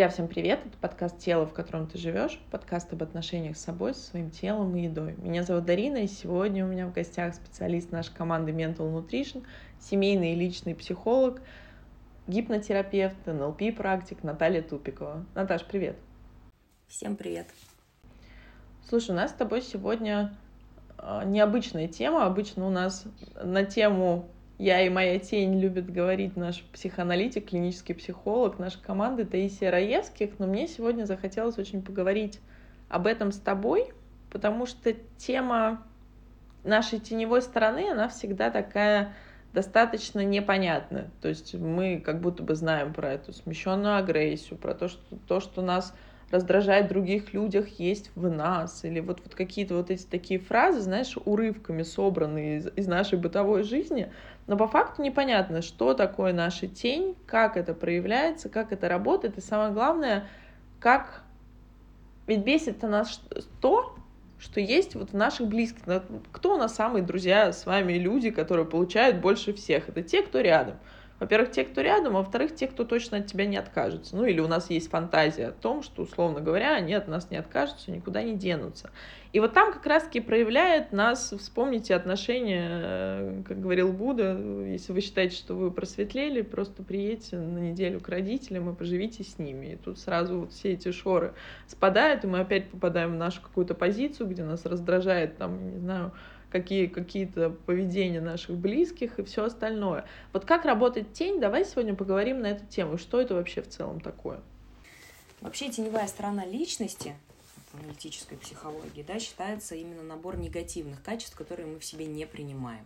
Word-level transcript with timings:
Друзья, 0.00 0.14
всем 0.14 0.28
привет! 0.28 0.60
Это 0.64 0.78
подкаст 0.78 1.18
«Тело, 1.18 1.44
в 1.44 1.52
котором 1.52 1.86
ты 1.86 1.98
живешь», 1.98 2.40
подкаст 2.50 2.90
об 2.94 3.02
отношениях 3.02 3.58
с 3.58 3.60
собой, 3.60 3.92
со 3.92 4.00
своим 4.00 4.30
телом 4.30 4.74
и 4.74 4.84
едой. 4.84 5.14
Меня 5.18 5.42
зовут 5.42 5.66
Дарина, 5.66 5.98
и 5.98 6.06
сегодня 6.06 6.64
у 6.64 6.68
меня 6.68 6.86
в 6.86 6.94
гостях 6.94 7.34
специалист 7.34 7.92
нашей 7.92 8.14
команды 8.14 8.50
Mental 8.50 8.90
Nutrition, 8.90 9.44
семейный 9.78 10.32
и 10.32 10.36
личный 10.36 10.74
психолог, 10.74 11.42
гипнотерапевт, 12.28 13.26
НЛП-практик 13.26 14.22
Наталья 14.22 14.62
Тупикова. 14.62 15.26
Наташ, 15.34 15.66
привет! 15.66 15.96
Всем 16.88 17.14
привет! 17.14 17.48
Слушай, 18.88 19.10
у 19.10 19.14
нас 19.16 19.32
с 19.32 19.34
тобой 19.34 19.60
сегодня 19.60 20.34
а, 20.96 21.26
необычная 21.26 21.88
тема. 21.88 22.24
Обычно 22.24 22.66
у 22.66 22.70
нас 22.70 23.04
на 23.34 23.66
тему 23.66 24.30
я 24.60 24.82
и 24.82 24.90
моя 24.90 25.18
тень 25.18 25.58
любит 25.58 25.90
говорить 25.90 26.36
наш 26.36 26.62
психоаналитик, 26.74 27.48
клинический 27.48 27.94
психолог 27.94 28.58
нашей 28.58 28.82
команды 28.82 29.24
Таисия 29.24 29.70
Раевских, 29.70 30.38
но 30.38 30.46
мне 30.46 30.68
сегодня 30.68 31.06
захотелось 31.06 31.56
очень 31.56 31.80
поговорить 31.80 32.40
об 32.90 33.06
этом 33.06 33.32
с 33.32 33.38
тобой, 33.38 33.90
потому 34.30 34.66
что 34.66 34.92
тема 35.16 35.82
нашей 36.62 36.98
теневой 36.98 37.40
стороны, 37.40 37.90
она 37.90 38.08
всегда 38.08 38.50
такая 38.50 39.14
достаточно 39.54 40.22
непонятная. 40.22 41.10
То 41.22 41.28
есть 41.28 41.54
мы 41.54 41.98
как 41.98 42.20
будто 42.20 42.42
бы 42.42 42.54
знаем 42.54 42.92
про 42.92 43.14
эту 43.14 43.32
смещенную 43.32 43.96
агрессию, 43.96 44.58
про 44.58 44.74
то, 44.74 44.88
что 44.88 45.16
то, 45.26 45.40
что 45.40 45.62
нас 45.62 45.96
раздражает 46.30 46.86
в 46.86 46.88
других 46.90 47.32
людях, 47.32 47.66
есть 47.80 48.10
в 48.14 48.30
нас. 48.30 48.84
Или 48.84 49.00
вот, 49.00 49.20
вот 49.24 49.34
какие-то 49.34 49.74
вот 49.74 49.90
эти 49.90 50.04
такие 50.04 50.38
фразы, 50.38 50.80
знаешь, 50.80 51.16
урывками 51.24 51.82
собранные 51.82 52.58
из, 52.58 52.68
из 52.76 52.86
нашей 52.86 53.18
бытовой 53.18 53.62
жизни, 53.64 54.12
но 54.46 54.56
по 54.56 54.66
факту 54.66 55.02
непонятно, 55.02 55.62
что 55.62 55.94
такое 55.94 56.32
наша 56.32 56.66
тень, 56.66 57.16
как 57.26 57.56
это 57.56 57.74
проявляется, 57.74 58.48
как 58.48 58.72
это 58.72 58.88
работает, 58.88 59.38
и 59.38 59.40
самое 59.40 59.72
главное, 59.72 60.26
как... 60.78 61.22
Ведь 62.26 62.44
бесит-то 62.44 62.86
нас 62.86 63.20
то, 63.60 63.94
что 64.38 64.60
есть 64.60 64.94
вот 64.94 65.10
в 65.10 65.16
наших 65.16 65.48
близких. 65.48 65.82
Кто 66.32 66.54
у 66.54 66.58
нас 66.58 66.74
самые 66.74 67.02
друзья 67.02 67.52
с 67.52 67.66
вами 67.66 67.94
люди, 67.94 68.30
которые 68.30 68.66
получают 68.66 69.18
больше 69.18 69.52
всех? 69.52 69.88
Это 69.88 70.02
те, 70.02 70.22
кто 70.22 70.40
рядом. 70.40 70.76
Во-первых, 71.20 71.50
те, 71.50 71.64
кто 71.64 71.82
рядом, 71.82 72.14
во-вторых, 72.14 72.54
те, 72.54 72.66
кто 72.66 72.84
точно 72.84 73.18
от 73.18 73.26
тебя 73.26 73.44
не 73.44 73.58
откажется. 73.58 74.16
Ну 74.16 74.24
или 74.24 74.40
у 74.40 74.48
нас 74.48 74.70
есть 74.70 74.90
фантазия 74.90 75.48
о 75.48 75.52
том, 75.52 75.82
что, 75.82 76.02
условно 76.02 76.40
говоря, 76.40 76.74
они 76.74 76.94
от 76.94 77.08
нас 77.08 77.30
не 77.30 77.36
откажутся, 77.36 77.90
никуда 77.90 78.22
не 78.22 78.36
денутся. 78.36 78.90
И 79.32 79.38
вот 79.38 79.52
там 79.52 79.72
как 79.72 79.84
раз-таки 79.84 80.20
проявляет 80.20 80.92
нас, 80.92 81.32
вспомните 81.38 81.94
отношения, 81.94 82.68
э, 82.70 83.42
как 83.46 83.60
говорил 83.60 83.92
Будда, 83.92 84.36
если 84.66 84.92
вы 84.92 85.02
считаете, 85.02 85.36
что 85.36 85.54
вы 85.54 85.70
просветлели, 85.70 86.40
просто 86.40 86.82
приедьте 86.82 87.36
на 87.36 87.58
неделю 87.58 88.00
к 88.00 88.08
родителям 88.08 88.70
и 88.70 88.74
поживите 88.74 89.22
с 89.22 89.38
ними. 89.38 89.74
И 89.74 89.76
тут 89.76 89.98
сразу 89.98 90.40
вот 90.40 90.52
все 90.52 90.72
эти 90.72 90.90
шоры 90.90 91.34
спадают, 91.68 92.24
и 92.24 92.28
мы 92.28 92.40
опять 92.40 92.70
попадаем 92.70 93.12
в 93.12 93.18
нашу 93.18 93.42
какую-то 93.42 93.74
позицию, 93.74 94.26
где 94.26 94.42
нас 94.42 94.64
раздражает, 94.64 95.36
там, 95.36 95.70
не 95.70 95.78
знаю, 95.78 96.12
какие, 96.50 96.86
какие-то 96.86 97.50
поведения 97.50 98.20
наших 98.20 98.56
близких 98.56 99.18
и 99.18 99.24
все 99.24 99.44
остальное. 99.44 100.04
Вот 100.32 100.44
как 100.44 100.64
работает 100.64 101.12
тень, 101.12 101.40
давай 101.40 101.64
сегодня 101.64 101.94
поговорим 101.94 102.40
на 102.40 102.48
эту 102.48 102.66
тему. 102.66 102.98
Что 102.98 103.20
это 103.20 103.34
вообще 103.34 103.62
в 103.62 103.68
целом 103.68 104.00
такое? 104.00 104.40
Вообще 105.40 105.70
теневая 105.70 106.06
сторона 106.06 106.44
личности 106.44 107.14
в 107.72 107.78
аналитической 107.80 108.36
психологии, 108.36 109.02
да, 109.02 109.18
считается 109.20 109.76
именно 109.76 110.02
набор 110.02 110.36
негативных 110.36 111.02
качеств, 111.02 111.36
которые 111.36 111.66
мы 111.66 111.78
в 111.78 111.84
себе 111.84 112.06
не 112.06 112.26
принимаем. 112.26 112.84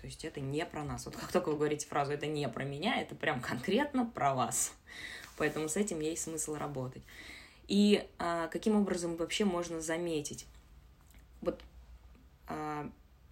То 0.00 0.06
есть 0.06 0.24
это 0.24 0.40
не 0.40 0.64
про 0.64 0.84
нас. 0.84 1.04
Вот 1.04 1.16
как 1.16 1.30
только 1.30 1.50
вы 1.50 1.56
говорите 1.56 1.86
фразу 1.86 2.12
«это 2.12 2.26
не 2.26 2.48
про 2.48 2.64
меня», 2.64 3.00
это 3.00 3.14
прям 3.14 3.40
конкретно 3.40 4.06
про 4.06 4.34
вас. 4.34 4.72
Поэтому 5.36 5.68
с 5.68 5.76
этим 5.76 6.00
есть 6.00 6.22
смысл 6.22 6.54
работать. 6.54 7.02
И 7.68 8.08
а, 8.18 8.46
каким 8.48 8.76
образом 8.76 9.16
вообще 9.16 9.44
можно 9.44 9.80
заметить? 9.80 10.46
Вот 11.42 11.60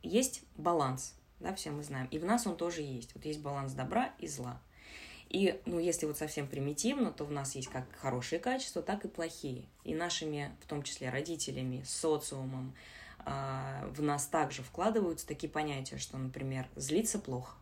есть 0.03 0.43
баланс, 0.57 1.15
да, 1.41 1.55
все 1.55 1.71
мы 1.71 1.83
знаем, 1.83 2.07
и 2.11 2.19
в 2.19 2.25
нас 2.25 2.47
он 2.47 2.57
тоже 2.57 2.83
есть. 2.83 3.15
Вот 3.15 3.25
есть 3.25 3.41
баланс 3.41 3.73
добра 3.73 4.13
и 4.19 4.27
зла. 4.27 4.61
И, 5.29 5.61
ну, 5.67 5.81
если 5.81 6.07
вот 6.07 6.17
совсем 6.17 6.47
примитивно, 6.47 7.11
то 7.11 7.25
в 7.25 7.33
нас 7.33 7.57
есть 7.57 7.69
как 7.69 7.85
хорошие 7.97 8.39
качества, 8.39 8.83
так 8.83 9.05
и 9.05 9.09
плохие. 9.09 9.65
И 9.83 9.95
нашими, 9.95 10.55
в 10.61 10.67
том 10.67 10.83
числе 10.83 11.11
родителями, 11.11 11.83
социумом, 11.85 12.73
э, 13.27 13.91
в 13.97 14.01
нас 14.01 14.27
также 14.27 14.63
вкладываются 14.63 15.27
такие 15.27 15.51
понятия, 15.51 15.99
что, 15.99 16.19
например, 16.19 16.69
злиться 16.77 17.19
плохо, 17.19 17.57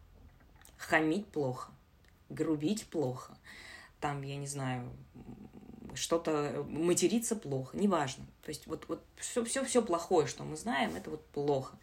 хамить 0.76 1.26
плохо, 1.28 1.72
грубить 2.28 2.86
плохо, 2.88 3.38
там, 4.00 4.20
я 4.22 4.36
не 4.36 4.46
знаю, 4.46 4.90
что-то 5.94 6.64
материться 6.68 7.36
плохо, 7.36 7.76
неважно. 7.76 8.24
То 8.42 8.48
есть 8.48 8.66
вот, 8.66 8.86
вот 8.88 9.02
все, 9.16 9.44
все, 9.44 9.64
все 9.64 9.82
плохое, 9.82 10.26
что 10.26 10.44
мы 10.44 10.56
знаем, 10.56 10.94
это 10.96 11.10
вот 11.10 11.24
плохо. 11.26 11.76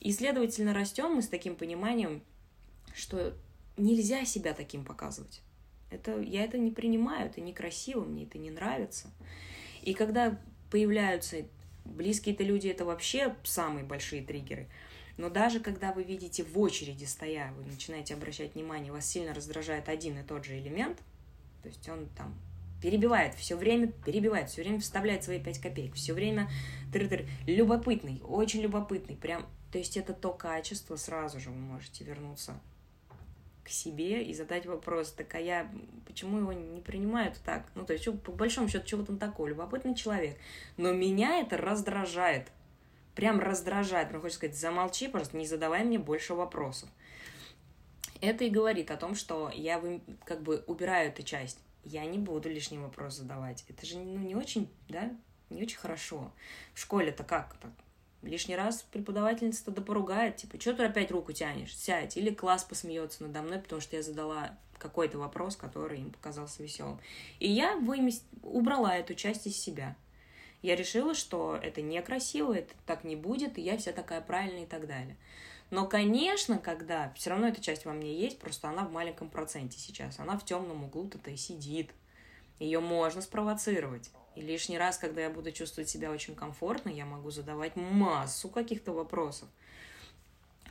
И, 0.00 0.12
следовательно, 0.12 0.74
растем 0.74 1.14
мы 1.14 1.22
с 1.22 1.28
таким 1.28 1.56
пониманием, 1.56 2.22
что 2.94 3.34
нельзя 3.76 4.24
себя 4.24 4.54
таким 4.54 4.84
показывать. 4.84 5.40
Это, 5.90 6.20
я 6.20 6.44
это 6.44 6.58
не 6.58 6.70
принимаю, 6.70 7.26
это 7.26 7.40
некрасиво, 7.40 8.04
мне 8.04 8.24
это 8.24 8.38
не 8.38 8.50
нравится. 8.50 9.10
И 9.82 9.94
когда 9.94 10.38
появляются 10.70 11.46
близкие-то 11.84 12.42
люди, 12.42 12.68
это 12.68 12.84
вообще 12.84 13.36
самые 13.44 13.84
большие 13.84 14.22
триггеры. 14.22 14.68
Но 15.16 15.30
даже 15.30 15.60
когда 15.60 15.92
вы 15.92 16.02
видите 16.02 16.44
в 16.44 16.58
очереди 16.58 17.04
стоя, 17.04 17.52
вы 17.56 17.64
начинаете 17.64 18.14
обращать 18.14 18.54
внимание, 18.54 18.92
вас 18.92 19.06
сильно 19.06 19.32
раздражает 19.32 19.88
один 19.88 20.18
и 20.18 20.22
тот 20.22 20.44
же 20.44 20.58
элемент, 20.58 20.98
то 21.62 21.68
есть 21.68 21.88
он 21.88 22.06
там 22.16 22.34
перебивает, 22.80 23.34
все 23.34 23.56
время 23.56 23.88
перебивает, 23.88 24.50
все 24.50 24.62
время 24.62 24.80
вставляет 24.80 25.24
свои 25.24 25.40
пять 25.40 25.60
копеек, 25.60 25.94
все 25.94 26.12
время 26.12 26.48
тыр-тыр, 26.92 27.26
любопытный, 27.46 28.20
очень 28.24 28.60
любопытный, 28.60 29.16
прям, 29.16 29.46
то 29.72 29.78
есть 29.78 29.96
это 29.96 30.12
то 30.12 30.32
качество, 30.32 30.96
сразу 30.96 31.40
же 31.40 31.50
вы 31.50 31.56
можете 31.56 32.04
вернуться 32.04 32.60
к 33.66 33.68
себе 33.68 34.22
и 34.22 34.32
задать 34.32 34.64
вопрос, 34.64 35.10
так 35.10 35.34
а 35.34 35.40
я, 35.40 35.68
почему 36.06 36.38
его 36.38 36.52
не 36.52 36.80
принимают 36.80 37.36
так? 37.44 37.66
Ну, 37.74 37.84
то 37.84 37.94
есть, 37.94 38.08
по 38.22 38.30
большому 38.30 38.68
счету, 38.68 38.86
чего 38.86 39.04
там 39.04 39.18
такое? 39.18 39.50
Любопытный 39.50 39.96
человек. 39.96 40.38
Но 40.76 40.92
меня 40.92 41.40
это 41.40 41.56
раздражает. 41.56 42.52
Прям 43.16 43.40
раздражает. 43.40 44.10
Мне 44.10 44.20
хочется 44.20 44.38
сказать, 44.38 44.56
замолчи, 44.56 45.08
просто 45.08 45.36
не 45.36 45.46
задавай 45.46 45.82
мне 45.82 45.98
больше 45.98 46.34
вопросов. 46.34 46.88
Это 48.20 48.44
и 48.44 48.50
говорит 48.50 48.92
о 48.92 48.96
том, 48.96 49.16
что 49.16 49.50
я 49.52 49.82
как 50.24 50.42
бы 50.42 50.62
убираю 50.68 51.08
эту 51.08 51.24
часть 51.24 51.58
я 51.86 52.04
не 52.04 52.18
буду 52.18 52.48
лишний 52.48 52.78
вопрос 52.78 53.14
задавать. 53.14 53.64
Это 53.68 53.86
же 53.86 53.98
ну, 53.98 54.18
не 54.18 54.34
очень, 54.34 54.68
да, 54.88 55.10
не 55.50 55.62
очень 55.62 55.78
хорошо. 55.78 56.32
В 56.74 56.80
школе-то 56.80 57.24
как 57.24 57.56
так? 57.60 57.70
Лишний 58.22 58.56
раз 58.56 58.82
преподавательница 58.90 59.66
тогда 59.66 59.82
поругает, 59.82 60.36
типа, 60.36 60.60
что 60.60 60.74
ты 60.74 60.84
опять 60.84 61.12
руку 61.12 61.32
тянешь, 61.32 61.76
сядь. 61.76 62.16
Или 62.16 62.34
класс 62.34 62.64
посмеется 62.64 63.22
надо 63.22 63.42
мной, 63.42 63.58
потому 63.60 63.80
что 63.80 63.94
я 63.94 64.02
задала 64.02 64.58
какой-то 64.78 65.18
вопрос, 65.18 65.54
который 65.54 66.00
им 66.00 66.10
показался 66.10 66.62
веселым. 66.62 66.98
И 67.38 67.48
я 67.48 67.76
вымест... 67.76 68.24
убрала 68.42 68.96
эту 68.96 69.14
часть 69.14 69.46
из 69.46 69.56
себя. 69.56 69.96
Я 70.62 70.74
решила, 70.74 71.14
что 71.14 71.56
это 71.62 71.82
некрасиво, 71.82 72.52
это 72.52 72.74
так 72.84 73.04
не 73.04 73.14
будет, 73.14 73.58
и 73.58 73.62
я 73.62 73.76
вся 73.76 73.92
такая 73.92 74.20
правильная 74.20 74.64
и 74.64 74.66
так 74.66 74.88
далее. 74.88 75.16
Но, 75.70 75.86
конечно, 75.86 76.58
когда 76.58 77.12
все 77.16 77.30
равно 77.30 77.48
эта 77.48 77.60
часть 77.60 77.84
во 77.84 77.92
мне 77.92 78.14
есть, 78.14 78.38
просто 78.38 78.68
она 78.68 78.84
в 78.84 78.92
маленьком 78.92 79.28
проценте 79.28 79.78
сейчас. 79.78 80.20
Она 80.20 80.38
в 80.38 80.44
темном 80.44 80.84
углу-то 80.84 81.30
и 81.30 81.36
сидит. 81.36 81.90
Ее 82.58 82.80
можно 82.80 83.20
спровоцировать. 83.20 84.10
И 84.36 84.42
лишний 84.42 84.78
раз, 84.78 84.98
когда 84.98 85.22
я 85.22 85.30
буду 85.30 85.50
чувствовать 85.50 85.88
себя 85.88 86.10
очень 86.10 86.34
комфортно, 86.34 86.90
я 86.90 87.04
могу 87.04 87.30
задавать 87.30 87.74
массу 87.74 88.48
каких-то 88.48 88.92
вопросов. 88.92 89.48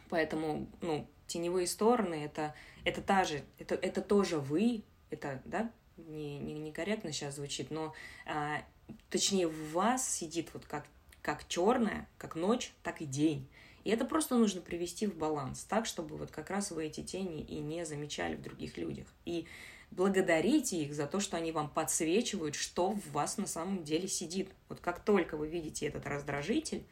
Поэтому, 0.09 0.67
ну, 0.81 1.07
теневые 1.27 1.67
стороны 1.67 2.23
это, 2.23 2.53
это 2.83 3.01
та 3.01 3.23
же, 3.23 3.43
это, 3.57 3.75
это 3.75 4.01
тоже 4.01 4.39
вы, 4.39 4.83
это, 5.09 5.41
да, 5.45 5.71
не, 5.97 6.37
не, 6.37 6.53
некорректно 6.53 7.11
сейчас 7.11 7.35
звучит, 7.35 7.71
но 7.71 7.93
а, 8.25 8.63
точнее 9.09 9.47
в 9.47 9.71
вас 9.71 10.07
сидит 10.07 10.53
вот 10.53 10.65
как, 10.65 10.85
как 11.21 11.47
черная, 11.47 12.07
как 12.17 12.35
ночь, 12.35 12.71
так 12.83 13.01
и 13.01 13.05
день. 13.05 13.47
И 13.85 13.91
это 13.91 14.03
просто 14.03 14.35
нужно 14.35 14.61
привести 14.61 15.05
в 15.05 15.15
баланс, 15.15 15.63
так, 15.63 15.85
чтобы 15.85 16.17
вот 16.17 16.31
как 16.31 16.49
раз 16.49 16.71
вы 16.71 16.87
эти 16.87 17.01
тени 17.03 17.41
и 17.41 17.59
не 17.59 17.85
замечали 17.85 18.35
в 18.35 18.41
других 18.41 18.77
людях. 18.77 19.05
И 19.25 19.45
благодарите 19.91 20.81
их 20.81 20.93
за 20.95 21.05
то, 21.05 21.19
что 21.19 21.37
они 21.37 21.51
вам 21.51 21.69
подсвечивают, 21.69 22.55
что 22.55 22.91
в 22.91 23.11
вас 23.11 23.37
на 23.37 23.45
самом 23.45 23.83
деле 23.83 24.07
сидит. 24.07 24.49
Вот 24.69 24.79
как 24.79 24.99
только 24.99 25.37
вы 25.37 25.47
видите 25.47 25.85
этот 25.85 26.07
раздражитель, 26.07 26.83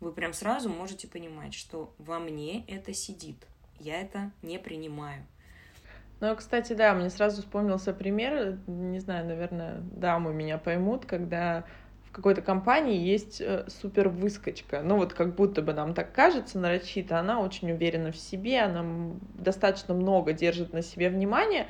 вы 0.00 0.12
прям 0.12 0.32
сразу 0.32 0.70
можете 0.70 1.06
понимать, 1.06 1.52
что 1.52 1.92
во 1.98 2.18
мне 2.18 2.64
это 2.66 2.94
сидит. 2.94 3.36
Я 3.78 4.00
это 4.00 4.32
не 4.40 4.58
принимаю. 4.58 5.26
Ну, 6.20 6.34
кстати, 6.36 6.72
да, 6.72 6.94
мне 6.94 7.10
сразу 7.10 7.42
вспомнился 7.42 7.92
пример, 7.92 8.58
не 8.66 8.98
знаю, 8.98 9.26
наверное, 9.26 9.80
дамы 9.80 10.32
меня 10.32 10.56
поймут, 10.56 11.04
когда 11.04 11.66
какой-то 12.12 12.42
компании 12.42 12.98
есть 12.98 13.40
э, 13.40 13.66
супер 13.68 14.08
выскочка. 14.08 14.82
Ну 14.82 14.96
вот 14.96 15.14
как 15.14 15.34
будто 15.34 15.62
бы 15.62 15.72
нам 15.72 15.94
так 15.94 16.12
кажется 16.12 16.58
нарочито, 16.58 17.18
она 17.18 17.40
очень 17.40 17.70
уверена 17.70 18.10
в 18.12 18.16
себе, 18.16 18.60
она 18.60 19.14
достаточно 19.34 19.94
много 19.94 20.32
держит 20.32 20.72
на 20.72 20.82
себе 20.82 21.08
внимания, 21.08 21.68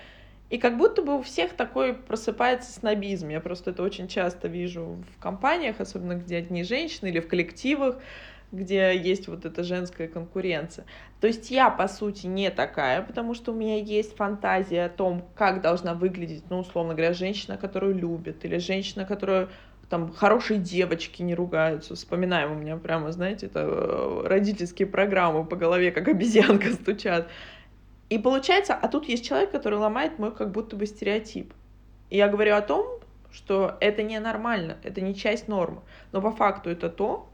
И 0.50 0.58
как 0.58 0.76
будто 0.76 1.02
бы 1.02 1.18
у 1.18 1.22
всех 1.22 1.52
такой 1.52 1.94
просыпается 1.94 2.72
снобизм. 2.72 3.28
Я 3.28 3.40
просто 3.40 3.70
это 3.70 3.82
очень 3.84 4.08
часто 4.08 4.48
вижу 4.48 4.98
в 5.16 5.22
компаниях, 5.22 5.80
особенно 5.80 6.14
где 6.14 6.38
одни 6.38 6.64
женщины 6.64 7.08
или 7.08 7.20
в 7.20 7.28
коллективах, 7.28 7.98
где 8.50 8.98
есть 8.98 9.28
вот 9.28 9.44
эта 9.44 9.62
женская 9.62 10.08
конкуренция. 10.08 10.86
То 11.20 11.28
есть 11.28 11.52
я, 11.52 11.70
по 11.70 11.86
сути, 11.86 12.26
не 12.26 12.50
такая, 12.50 13.02
потому 13.02 13.34
что 13.34 13.52
у 13.52 13.54
меня 13.54 13.76
есть 13.78 14.16
фантазия 14.16 14.86
о 14.86 14.88
том, 14.88 15.28
как 15.36 15.60
должна 15.60 15.94
выглядеть, 15.94 16.42
ну, 16.50 16.58
условно 16.58 16.94
говоря, 16.94 17.12
женщина, 17.12 17.56
которую 17.56 17.94
любят, 17.94 18.44
или 18.44 18.58
женщина, 18.58 19.04
которую 19.04 19.50
там 19.90 20.12
хорошие 20.12 20.60
девочки 20.60 21.20
не 21.20 21.34
ругаются. 21.34 21.96
Вспоминаем 21.96 22.52
у 22.52 22.54
меня 22.54 22.76
прямо, 22.76 23.10
знаете, 23.10 23.46
это 23.46 23.60
э, 23.60 24.22
родительские 24.24 24.86
программы 24.86 25.44
по 25.44 25.56
голове, 25.56 25.90
как 25.90 26.06
обезьянка 26.06 26.72
стучат. 26.72 27.28
И 28.08 28.16
получается, 28.18 28.74
а 28.74 28.86
тут 28.86 29.08
есть 29.08 29.24
человек, 29.26 29.50
который 29.50 29.78
ломает 29.80 30.18
мой 30.18 30.32
как 30.32 30.52
будто 30.52 30.76
бы 30.76 30.86
стереотип. 30.86 31.52
И 32.08 32.16
я 32.16 32.28
говорю 32.28 32.54
о 32.54 32.62
том, 32.62 33.00
что 33.32 33.76
это 33.80 34.04
ненормально, 34.04 34.78
это 34.84 35.00
не 35.00 35.12
часть 35.14 35.48
нормы. 35.48 35.80
Но 36.12 36.22
по 36.22 36.30
факту 36.30 36.70
это 36.70 36.88
то, 36.88 37.28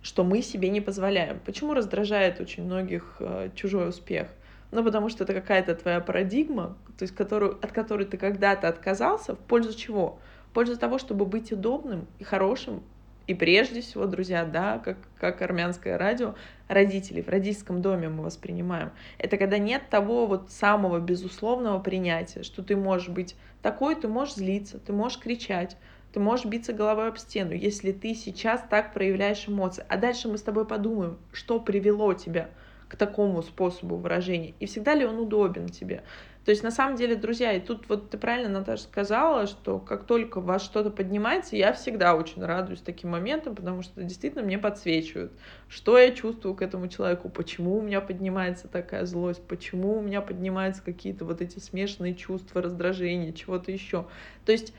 что 0.00 0.24
мы 0.24 0.40
себе 0.40 0.70
не 0.70 0.80
позволяем. 0.80 1.38
Почему 1.44 1.74
раздражает 1.74 2.40
очень 2.40 2.64
многих 2.64 3.16
э, 3.20 3.50
чужой 3.54 3.90
успех? 3.90 4.28
Ну, 4.70 4.82
потому 4.82 5.10
что 5.10 5.24
это 5.24 5.34
какая-то 5.34 5.74
твоя 5.74 6.00
парадигма, 6.00 6.76
то 6.96 7.02
есть 7.02 7.14
которую, 7.14 7.58
от 7.62 7.72
которой 7.72 8.06
ты 8.06 8.16
когда-то 8.16 8.68
отказался, 8.68 9.34
в 9.34 9.38
пользу 9.38 9.76
чего? 9.76 10.18
Пользу 10.58 10.76
того, 10.76 10.98
чтобы 10.98 11.24
быть 11.24 11.52
удобным 11.52 12.08
и 12.18 12.24
хорошим, 12.24 12.82
и 13.28 13.34
прежде 13.34 13.80
всего, 13.80 14.06
друзья, 14.06 14.44
да, 14.44 14.80
как, 14.80 14.96
как 15.16 15.40
армянское 15.40 15.96
радио, 15.96 16.34
родителей 16.66 17.22
в 17.22 17.28
родительском 17.28 17.80
доме 17.80 18.08
мы 18.08 18.24
воспринимаем. 18.24 18.90
Это 19.18 19.36
когда 19.36 19.58
нет 19.58 19.88
того 19.88 20.26
вот 20.26 20.50
самого 20.50 20.98
безусловного 20.98 21.78
принятия, 21.78 22.42
что 22.42 22.64
ты 22.64 22.74
можешь 22.74 23.08
быть 23.08 23.36
такой, 23.62 23.94
ты 23.94 24.08
можешь 24.08 24.34
злиться, 24.34 24.80
ты 24.80 24.92
можешь 24.92 25.20
кричать, 25.20 25.76
ты 26.12 26.18
можешь 26.18 26.46
биться 26.46 26.72
головой 26.72 27.06
об 27.06 27.18
стену, 27.18 27.52
если 27.52 27.92
ты 27.92 28.16
сейчас 28.16 28.60
так 28.68 28.92
проявляешь 28.92 29.48
эмоции. 29.48 29.84
А 29.88 29.96
дальше 29.96 30.26
мы 30.26 30.38
с 30.38 30.42
тобой 30.42 30.66
подумаем, 30.66 31.18
что 31.30 31.60
привело 31.60 32.14
тебя 32.14 32.48
к 32.88 32.96
такому 32.96 33.42
способу 33.42 33.96
выражения, 33.96 34.54
и 34.60 34.66
всегда 34.66 34.94
ли 34.94 35.04
он 35.04 35.18
удобен 35.18 35.68
тебе. 35.68 36.02
То 36.44 36.50
есть, 36.50 36.62
на 36.62 36.70
самом 36.70 36.96
деле, 36.96 37.14
друзья, 37.14 37.52
и 37.52 37.60
тут 37.60 37.90
вот 37.90 38.08
ты 38.08 38.16
правильно, 38.16 38.48
Наташа, 38.48 38.84
сказала, 38.84 39.46
что 39.46 39.78
как 39.78 40.06
только 40.06 40.40
вас 40.40 40.62
что-то 40.62 40.88
поднимается, 40.90 41.56
я 41.56 41.74
всегда 41.74 42.14
очень 42.14 42.42
радуюсь 42.42 42.80
таким 42.80 43.10
моментам, 43.10 43.54
потому 43.54 43.82
что 43.82 44.02
действительно 44.02 44.42
мне 44.42 44.56
подсвечивают, 44.56 45.30
что 45.68 45.98
я 45.98 46.10
чувствую 46.10 46.54
к 46.54 46.62
этому 46.62 46.88
человеку, 46.88 47.28
почему 47.28 47.76
у 47.76 47.82
меня 47.82 48.00
поднимается 48.00 48.66
такая 48.66 49.04
злость, 49.04 49.42
почему 49.46 49.98
у 49.98 50.00
меня 50.00 50.22
поднимаются 50.22 50.82
какие-то 50.82 51.26
вот 51.26 51.42
эти 51.42 51.58
смешанные 51.58 52.14
чувства, 52.14 52.62
раздражения, 52.62 53.34
чего-то 53.34 53.70
еще. 53.70 54.06
То 54.46 54.52
есть, 54.52 54.72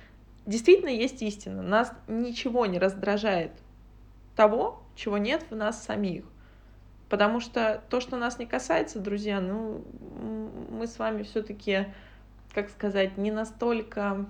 действительно 0.48 0.90
есть 0.90 1.22
истина. 1.22 1.62
Нас 1.62 1.94
ничего 2.08 2.66
не 2.66 2.80
раздражает 2.80 3.52
того, 4.36 4.82
чего 4.96 5.20
нет 5.20 5.46
в 5.52 5.56
нас 5.56 5.84
самих. 5.84 6.24
Потому 7.10 7.40
что 7.40 7.82
то, 7.90 8.00
что 8.00 8.18
нас 8.18 8.38
не 8.40 8.46
касается, 8.46 9.00
друзья, 9.00 9.42
ну, 9.42 9.84
мы 10.70 10.86
с 10.86 11.00
вами 11.00 11.24
все-таки, 11.24 11.88
как 12.54 12.70
сказать, 12.70 13.18
не 13.18 13.32
настолько 13.32 14.28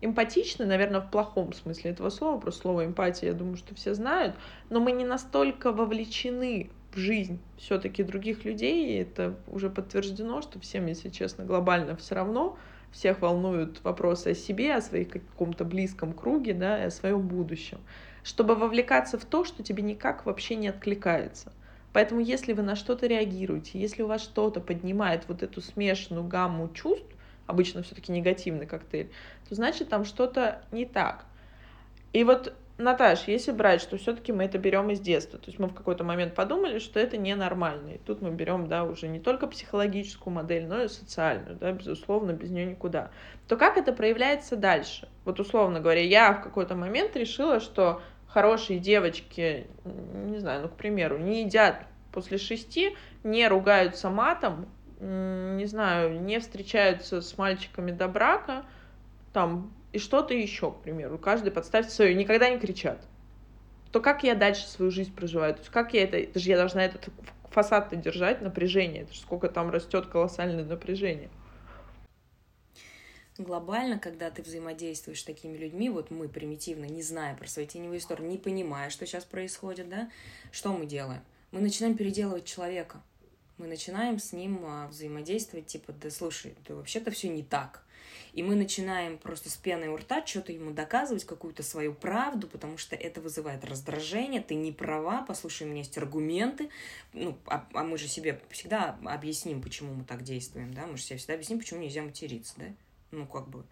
эмпатичны, 0.00 0.66
наверное, 0.66 1.00
в 1.00 1.10
плохом 1.10 1.52
смысле 1.52 1.92
этого 1.92 2.10
слова, 2.10 2.38
просто 2.38 2.62
слово 2.62 2.86
эмпатия, 2.86 3.28
я 3.28 3.34
думаю, 3.34 3.56
что 3.56 3.74
все 3.76 3.94
знают, 3.94 4.34
но 4.68 4.80
мы 4.80 4.90
не 4.90 5.04
настолько 5.04 5.72
вовлечены 5.72 6.70
в 6.92 6.98
жизнь 6.98 7.38
все-таки 7.56 8.02
других 8.02 8.44
людей, 8.44 8.88
и 8.88 9.00
это 9.00 9.36
уже 9.46 9.70
подтверждено, 9.70 10.42
что 10.42 10.58
всем, 10.58 10.86
если 10.86 11.08
честно, 11.08 11.44
глобально 11.44 11.96
все 11.96 12.16
равно, 12.16 12.58
всех 12.90 13.20
волнуют 13.20 13.82
вопросы 13.84 14.28
о 14.28 14.34
себе, 14.34 14.74
о 14.74 14.82
своих 14.82 15.08
каком-то 15.08 15.64
близком 15.64 16.12
круге, 16.12 16.52
да, 16.52 16.82
и 16.82 16.86
о 16.86 16.90
своем 16.90 17.26
будущем, 17.26 17.78
чтобы 18.24 18.56
вовлекаться 18.56 19.18
в 19.18 19.24
то, 19.24 19.44
что 19.44 19.62
тебе 19.62 19.82
никак 19.84 20.26
вообще 20.26 20.56
не 20.56 20.68
откликается. 20.68 21.52
Поэтому 21.92 22.20
если 22.20 22.52
вы 22.52 22.62
на 22.62 22.76
что-то 22.76 23.06
реагируете, 23.06 23.78
если 23.78 24.02
у 24.02 24.06
вас 24.06 24.22
что-то 24.22 24.60
поднимает 24.60 25.24
вот 25.28 25.42
эту 25.42 25.60
смешанную 25.60 26.26
гамму 26.26 26.68
чувств, 26.72 27.06
обычно 27.46 27.82
все-таки 27.82 28.12
негативный 28.12 28.66
коктейль, 28.66 29.10
то 29.48 29.54
значит 29.54 29.88
там 29.88 30.04
что-то 30.04 30.62
не 30.72 30.86
так. 30.86 31.26
И 32.12 32.24
вот, 32.24 32.54
Наташ, 32.78 33.28
если 33.28 33.52
брать, 33.52 33.80
что 33.80 33.96
все-таки 33.96 34.32
мы 34.32 34.44
это 34.44 34.58
берем 34.58 34.90
из 34.90 35.00
детства, 35.00 35.38
то 35.38 35.46
есть 35.46 35.58
мы 35.58 35.68
в 35.68 35.74
какой-то 35.74 36.04
момент 36.04 36.34
подумали, 36.34 36.78
что 36.78 36.98
это 36.98 37.16
ненормально, 37.16 37.92
и 37.92 37.98
тут 37.98 38.22
мы 38.22 38.30
берем, 38.30 38.66
да, 38.66 38.84
уже 38.84 39.08
не 39.08 39.20
только 39.20 39.46
психологическую 39.46 40.32
модель, 40.32 40.66
но 40.66 40.82
и 40.82 40.88
социальную, 40.88 41.56
да, 41.56 41.72
безусловно, 41.72 42.32
без 42.32 42.50
нее 42.50 42.66
никуда, 42.66 43.10
то 43.48 43.56
как 43.56 43.76
это 43.76 43.92
проявляется 43.92 44.56
дальше? 44.56 45.08
Вот 45.24 45.40
условно 45.40 45.80
говоря, 45.80 46.02
я 46.02 46.32
в 46.32 46.42
какой-то 46.42 46.74
момент 46.74 47.16
решила, 47.16 47.60
что 47.60 48.02
хорошие 48.32 48.78
девочки, 48.78 49.66
не 49.84 50.38
знаю, 50.38 50.62
ну, 50.62 50.68
к 50.68 50.76
примеру, 50.76 51.18
не 51.18 51.44
едят 51.44 51.84
после 52.12 52.38
шести, 52.38 52.96
не 53.24 53.46
ругаются 53.46 54.10
матом, 54.10 54.68
не 55.00 55.66
знаю, 55.66 56.20
не 56.20 56.38
встречаются 56.38 57.20
с 57.20 57.36
мальчиками 57.36 57.90
до 57.90 58.08
брака, 58.08 58.64
там, 59.32 59.72
и 59.92 59.98
что-то 59.98 60.34
еще, 60.34 60.70
к 60.70 60.82
примеру. 60.82 61.18
Каждый 61.18 61.52
подставит 61.52 61.90
свое, 61.90 62.14
никогда 62.14 62.48
не 62.48 62.58
кричат. 62.58 62.98
То 63.90 64.00
как 64.00 64.24
я 64.24 64.34
дальше 64.34 64.66
свою 64.66 64.90
жизнь 64.90 65.14
проживаю? 65.14 65.54
То 65.54 65.60
есть 65.60 65.70
как 65.70 65.92
я 65.92 66.04
это, 66.04 66.16
это 66.16 66.38
же 66.38 66.48
я 66.48 66.56
должна 66.56 66.84
этот 66.84 67.08
фасад-то 67.50 67.96
держать, 67.96 68.40
напряжение, 68.40 69.02
это 69.02 69.12
же 69.12 69.20
сколько 69.20 69.48
там 69.48 69.70
растет 69.70 70.06
колоссальное 70.06 70.64
напряжение 70.64 71.28
глобально, 73.42 73.98
когда 73.98 74.30
ты 74.30 74.42
взаимодействуешь 74.42 75.20
с 75.20 75.24
такими 75.24 75.56
людьми, 75.56 75.90
вот 75.90 76.10
мы 76.10 76.28
примитивно, 76.28 76.84
не 76.84 77.02
зная 77.02 77.36
про 77.36 77.46
свои 77.46 77.66
теневые 77.66 78.00
стороны, 78.00 78.26
не 78.26 78.38
понимая, 78.38 78.90
что 78.90 79.06
сейчас 79.06 79.24
происходит, 79.24 79.88
да, 79.88 80.10
что 80.50 80.72
мы 80.72 80.86
делаем? 80.86 81.22
Мы 81.50 81.60
начинаем 81.60 81.96
переделывать 81.96 82.44
человека. 82.44 83.02
Мы 83.58 83.66
начинаем 83.66 84.18
с 84.18 84.32
ним 84.32 84.60
а, 84.64 84.88
взаимодействовать, 84.88 85.66
типа, 85.66 85.92
да 85.92 86.10
слушай, 86.10 86.54
да 86.66 86.74
вообще-то 86.74 87.10
все 87.10 87.28
не 87.28 87.42
так. 87.42 87.84
И 88.32 88.42
мы 88.42 88.54
начинаем 88.54 89.18
просто 89.18 89.50
с 89.50 89.56
пеной 89.56 89.88
у 89.88 89.96
рта 89.96 90.24
что-то 90.26 90.52
ему 90.52 90.70
доказывать, 90.70 91.24
какую-то 91.24 91.62
свою 91.62 91.92
правду, 91.92 92.48
потому 92.48 92.78
что 92.78 92.96
это 92.96 93.20
вызывает 93.20 93.64
раздражение, 93.64 94.40
ты 94.40 94.54
не 94.54 94.72
права, 94.72 95.22
послушай, 95.22 95.64
у 95.64 95.70
меня 95.70 95.80
есть 95.80 95.98
аргументы, 95.98 96.70
ну, 97.12 97.36
а, 97.46 97.66
а 97.74 97.84
мы 97.84 97.98
же 97.98 98.08
себе 98.08 98.40
всегда 98.50 98.98
объясним, 99.04 99.60
почему 99.60 99.94
мы 99.94 100.04
так 100.04 100.22
действуем, 100.22 100.72
да, 100.72 100.86
мы 100.86 100.96
же 100.96 101.02
себе 101.02 101.18
всегда 101.18 101.34
объясним, 101.34 101.58
почему 101.58 101.80
нельзя 101.80 102.02
материться, 102.02 102.54
да, 102.56 102.64
ну, 103.12 103.26
как 103.26 103.48
бы. 103.48 103.64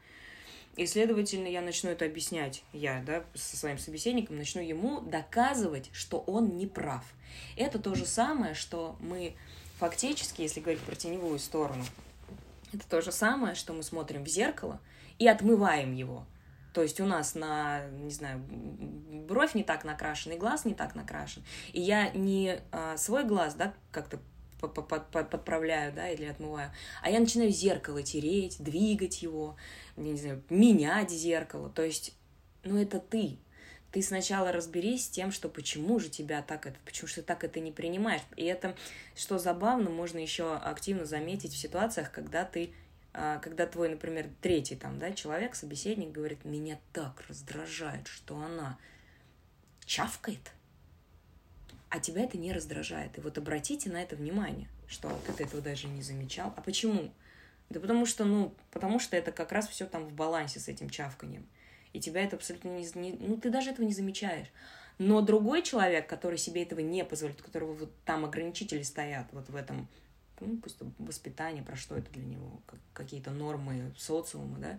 И, 0.77 0.87
следовательно, 0.87 1.49
я 1.49 1.63
начну 1.63 1.91
это 1.91 2.05
объяснять, 2.05 2.63
я, 2.73 3.03
да, 3.05 3.25
со 3.35 3.57
своим 3.57 3.79
собеседником, 3.79 4.39
начну 4.39 4.63
ему 4.63 5.01
доказывать, 5.01 5.91
что 5.93 6.21
он 6.21 6.57
не 6.57 6.67
прав. 6.67 7.05
Это 7.57 7.79
то 7.79 7.95
же 7.95 8.07
самое, 8.07 8.55
что 8.55 8.97
мы 9.01 9.35
фактически, 9.79 10.43
если 10.43 10.61
говорить 10.61 10.83
про 10.83 10.95
теневую 10.95 11.39
сторону, 11.39 11.85
это 12.73 12.89
то 12.89 13.03
же 13.03 13.11
самое, 13.11 13.57
что 13.57 13.73
мы 13.73 13.83
смотрим 13.83 14.25
в 14.25 14.29
зеркало 14.29 14.81
и 15.19 15.27
отмываем 15.27 15.93
его. 15.93 16.25
То 16.73 16.83
есть 16.83 17.01
у 17.01 17.05
нас 17.05 17.35
на, 17.35 17.85
не 17.89 18.13
знаю, 18.13 18.41
бровь 19.29 19.55
не 19.55 19.65
так 19.65 19.85
накрашен, 19.85 20.33
и 20.33 20.37
глаз 20.37 20.65
не 20.65 20.75
так 20.75 20.95
накрашен. 20.95 21.43
И 21.73 21.81
я 21.81 22.11
не 22.11 22.61
а, 22.71 22.97
свой 22.97 23.25
глаз, 23.25 23.55
да, 23.55 23.75
как-то 23.91 24.21
подправляю, 24.61 25.93
да, 25.93 26.09
или 26.09 26.25
отмываю, 26.25 26.71
а 27.03 27.11
я 27.11 27.21
начинаю 27.21 27.51
зеркало 27.51 28.03
тереть, 28.03 28.63
двигать 28.63 29.23
его, 29.23 29.57
не 29.97 30.17
знаю, 30.17 30.43
менять 30.51 31.11
зеркало. 31.11 31.71
То 31.71 31.83
есть, 31.83 32.15
ну 32.65 32.81
это 32.81 33.01
ты. 33.01 33.39
Ты 33.93 34.03
сначала 34.03 34.53
разберись 34.53 35.07
с 35.07 35.09
тем, 35.09 35.33
что 35.33 35.49
почему 35.49 35.99
же 35.99 36.11
тебя 36.11 36.43
так 36.43 36.67
это, 36.67 36.77
почему 36.85 37.09
же 37.09 37.17
ты 37.17 37.23
так 37.23 37.43
это 37.43 37.59
не 37.59 37.73
принимаешь. 37.73 38.23
И 38.37 38.45
это, 38.45 38.77
что 39.17 39.39
забавно, 39.39 39.91
можно 39.91 40.19
еще 40.19 40.55
активно 40.55 41.07
заметить 41.07 41.53
в 41.53 41.59
ситуациях, 41.59 42.13
когда 42.13 42.45
ты 42.45 42.73
а, 43.13 43.39
когда 43.39 43.67
твой, 43.67 43.89
например, 43.89 44.29
третий 44.41 44.77
там, 44.77 44.99
да, 44.99 45.13
человек, 45.13 45.57
собеседник 45.57 46.13
говорит, 46.13 46.45
меня 46.45 46.79
так 46.93 47.25
раздражает, 47.29 48.07
что 48.07 48.37
она 48.37 48.79
чавкает, 49.85 50.53
а 51.91 51.99
тебя 51.99 52.23
это 52.23 52.39
не 52.39 52.53
раздражает. 52.53 53.19
И 53.19 53.21
вот 53.21 53.37
обратите 53.37 53.91
на 53.91 54.01
это 54.01 54.15
внимание, 54.15 54.69
что 54.87 55.11
ты 55.37 55.43
этого 55.43 55.61
даже 55.61 55.89
не 55.89 56.03
замечал. 56.03 56.55
А 56.57 56.63
почему? 56.63 57.13
Да 57.69 57.81
потому 57.81 58.07
что, 58.07 58.25
ну, 58.25 58.55
потому 58.71 59.01
что 59.01 59.17
это 59.17 59.33
как 59.33 59.51
раз 59.53 59.69
все 59.69 59.87
там 59.87 60.07
в 60.07 60.13
балансе 60.13 60.61
с 60.61 60.69
этим 60.69 60.89
чавканием. 60.89 61.47
И 61.93 62.01
тебя 62.01 62.23
это 62.23 62.37
абсолютно 62.37 62.69
не, 62.69 62.89
не... 62.95 63.13
Ну, 63.13 63.37
ты 63.37 63.51
даже 63.51 63.71
этого 63.71 63.85
не 63.85 63.93
замечаешь. 63.93 64.47
Но 64.99 65.21
другой 65.21 65.63
человек, 65.63 66.09
который 66.09 66.39
себе 66.39 66.63
этого 66.63 66.81
не 66.81 67.05
позволит, 67.05 67.41
у 67.41 67.45
которого 67.45 67.73
вот 67.73 67.93
там 68.05 68.25
ограничители 68.25 68.83
стоят 68.83 69.27
вот 69.33 69.49
в 69.49 69.57
этом, 69.57 69.89
ну, 70.41 70.59
пусть 70.59 70.77
воспитание, 70.99 71.65
про 71.65 71.75
что 71.75 71.97
это 71.97 72.13
для 72.13 72.25
него, 72.25 72.61
как, 72.67 72.79
какие-то 72.93 73.33
нормы 73.33 73.93
социума, 73.97 74.59
да, 74.59 74.79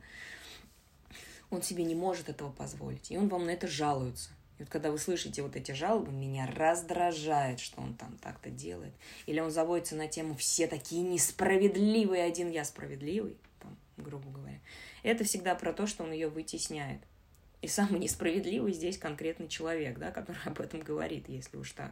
он 1.50 1.62
себе 1.62 1.84
не 1.84 1.96
может 1.96 2.30
этого 2.30 2.52
позволить. 2.52 3.12
И 3.12 3.18
он 3.18 3.28
вам 3.28 3.46
на 3.46 3.50
это 3.50 3.68
жалуется. 3.68 4.30
И 4.62 4.64
вот 4.64 4.70
когда 4.70 4.92
вы 4.92 5.00
слышите 5.00 5.42
вот 5.42 5.56
эти 5.56 5.72
жалобы, 5.72 6.12
меня 6.12 6.46
раздражает, 6.46 7.60
что 7.60 7.82
он 7.82 7.96
там 7.96 8.16
так-то 8.20 8.52
делает. 8.52 8.94
Или 9.26 9.40
он 9.40 9.50
заводится 9.50 9.96
на 9.96 10.08
тему 10.08 10.36
«все 10.36 10.68
такие 10.68 11.02
несправедливые, 11.02 12.22
один 12.22 12.52
я 12.52 12.64
справедливый». 12.64 13.38
Там, 13.60 13.76
грубо 13.98 14.30
говоря. 14.30 14.60
Это 15.02 15.24
всегда 15.24 15.56
про 15.56 15.74
то, 15.74 15.88
что 15.88 16.04
он 16.04 16.12
ее 16.12 16.30
вытесняет. 16.30 17.02
И 17.64 17.68
самый 17.68 18.00
несправедливый 18.00 18.72
здесь 18.74 19.00
конкретный 19.00 19.48
человек, 19.48 19.98
да, 19.98 20.12
который 20.12 20.38
об 20.46 20.62
этом 20.62 20.82
говорит, 20.82 21.28
если 21.28 21.58
уж 21.58 21.72
так. 21.72 21.92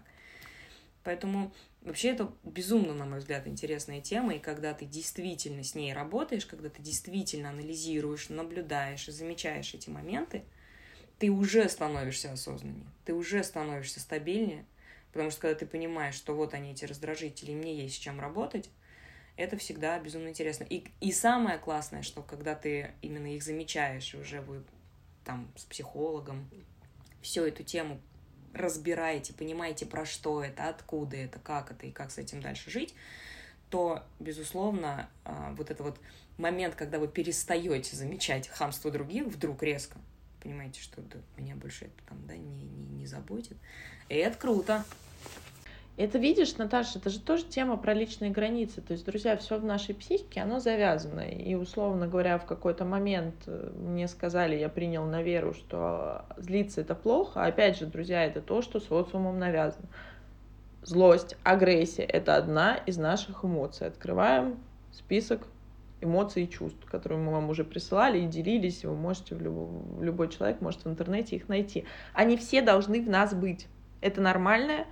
Поэтому 1.03 1.51
вообще 1.81 2.09
это 2.09 2.31
безумно, 2.43 2.93
на 2.93 3.05
мой 3.05 3.17
взгляд, 3.17 3.47
интересная 3.47 3.99
тема, 3.99 4.35
и 4.35 4.39
когда 4.39 4.75
ты 4.75 4.85
действительно 4.85 5.63
с 5.63 5.73
ней 5.73 5.91
работаешь, 5.91 6.45
когда 6.45 6.69
ты 6.69 6.83
действительно 6.83 7.49
анализируешь, 7.49 8.29
наблюдаешь 8.29 9.07
и 9.07 9.11
замечаешь 9.11 9.73
эти 9.73 9.89
моменты, 9.89 10.43
ты 11.19 11.29
уже 11.29 11.67
становишься 11.69 12.31
осознаннее, 12.31 12.87
ты 13.05 13.13
уже 13.13 13.43
становишься 13.43 13.99
стабильнее, 13.99 14.65
потому 15.11 15.29
что 15.31 15.41
когда 15.41 15.59
ты 15.59 15.65
понимаешь, 15.65 16.15
что 16.15 16.33
вот 16.33 16.53
они, 16.53 16.71
эти 16.71 16.85
раздражители, 16.85 17.51
и 17.51 17.55
мне 17.55 17.75
есть 17.75 17.95
с 17.95 17.99
чем 17.99 18.19
работать, 18.19 18.69
это 19.35 19.57
всегда 19.57 19.99
безумно 19.99 20.29
интересно. 20.29 20.65
И, 20.69 20.85
и 21.01 21.11
самое 21.11 21.57
классное, 21.59 22.01
что 22.01 22.21
когда 22.21 22.55
ты 22.55 22.91
именно 23.01 23.33
их 23.33 23.43
замечаешь, 23.43 24.13
и 24.13 24.17
уже 24.17 24.41
вы 24.41 24.63
там 25.23 25.51
с 25.55 25.63
психологом 25.65 26.49
всю 27.21 27.43
эту 27.43 27.63
тему 27.63 27.99
разбираете, 28.53 29.33
понимаете, 29.33 29.85
про 29.85 30.05
что 30.05 30.43
это, 30.43 30.69
откуда 30.69 31.17
это, 31.17 31.39
как 31.39 31.71
это 31.71 31.85
и 31.85 31.91
как 31.91 32.11
с 32.11 32.17
этим 32.17 32.41
дальше 32.41 32.71
жить, 32.71 32.95
то, 33.69 34.03
безусловно, 34.19 35.09
а, 35.23 35.53
вот 35.55 35.69
этот 35.69 35.85
вот 35.85 35.99
момент, 36.37 36.75
когда 36.75 36.97
вы 36.97 37.07
перестаете 37.07 37.95
замечать 37.95 38.47
хамство 38.47 38.89
других 38.89 39.27
вдруг 39.27 39.61
резко, 39.61 39.97
понимаете, 40.41 40.81
что 40.81 41.01
да, 41.01 41.17
меня 41.37 41.55
больше 41.55 41.85
это 41.85 42.03
там, 42.07 42.17
да, 42.27 42.35
не, 42.35 42.63
не, 42.63 42.85
не 42.99 43.05
заботит, 43.05 43.57
и 44.09 44.15
это 44.15 44.37
круто. 44.37 44.83
Это 45.99 46.17
видишь, 46.17 46.55
Наташа, 46.55 46.97
это 46.97 47.09
же 47.09 47.19
тоже 47.19 47.43
тема 47.43 47.75
про 47.75 47.93
личные 47.93 48.31
границы. 48.31 48.79
То 48.79 48.93
есть, 48.93 49.03
друзья, 49.05 49.35
все 49.35 49.59
в 49.59 49.65
нашей 49.65 49.93
психике, 49.93 50.39
оно 50.39 50.61
завязано. 50.61 51.19
И, 51.19 51.55
условно 51.55 52.07
говоря, 52.07 52.37
в 52.37 52.45
какой-то 52.45 52.85
момент 52.85 53.35
э, 53.47 53.69
мне 53.75 54.07
сказали, 54.07 54.55
я 54.55 54.69
принял 54.69 55.03
на 55.03 55.21
веру, 55.21 55.53
что 55.53 56.23
злиться 56.37 56.79
это 56.79 56.95
плохо. 56.95 57.43
Опять 57.43 57.79
же, 57.79 57.85
друзья, 57.85 58.23
это 58.23 58.39
то, 58.39 58.61
что 58.61 58.79
социумом 58.79 59.39
навязано. 59.39 59.89
Злость, 60.83 61.35
агрессия— 61.43 62.03
это 62.05 62.37
одна 62.37 62.77
из 62.77 62.97
наших 62.97 63.43
эмоций. 63.43 63.87
Открываем 63.87 64.57
список 64.93 65.41
эмоций 66.01 66.43
и 66.43 66.49
чувств, 66.49 66.83
которые 66.85 67.19
мы 67.19 67.31
вам 67.31 67.49
уже 67.49 67.63
присылали 67.63 68.19
и 68.19 68.27
делились, 68.27 68.85
вы 68.85 68.95
можете, 68.95 69.35
в 69.35 69.41
любой, 69.41 69.67
любой 70.03 70.29
человек 70.29 70.61
может 70.61 70.85
в 70.85 70.87
интернете 70.87 71.35
их 71.35 71.47
найти. 71.47 71.85
Они 72.13 72.37
все 72.37 72.61
должны 72.61 73.01
в 73.01 73.09
нас 73.09 73.33
быть. 73.33 73.67
Это 74.01 74.21
нормальное 74.21 74.85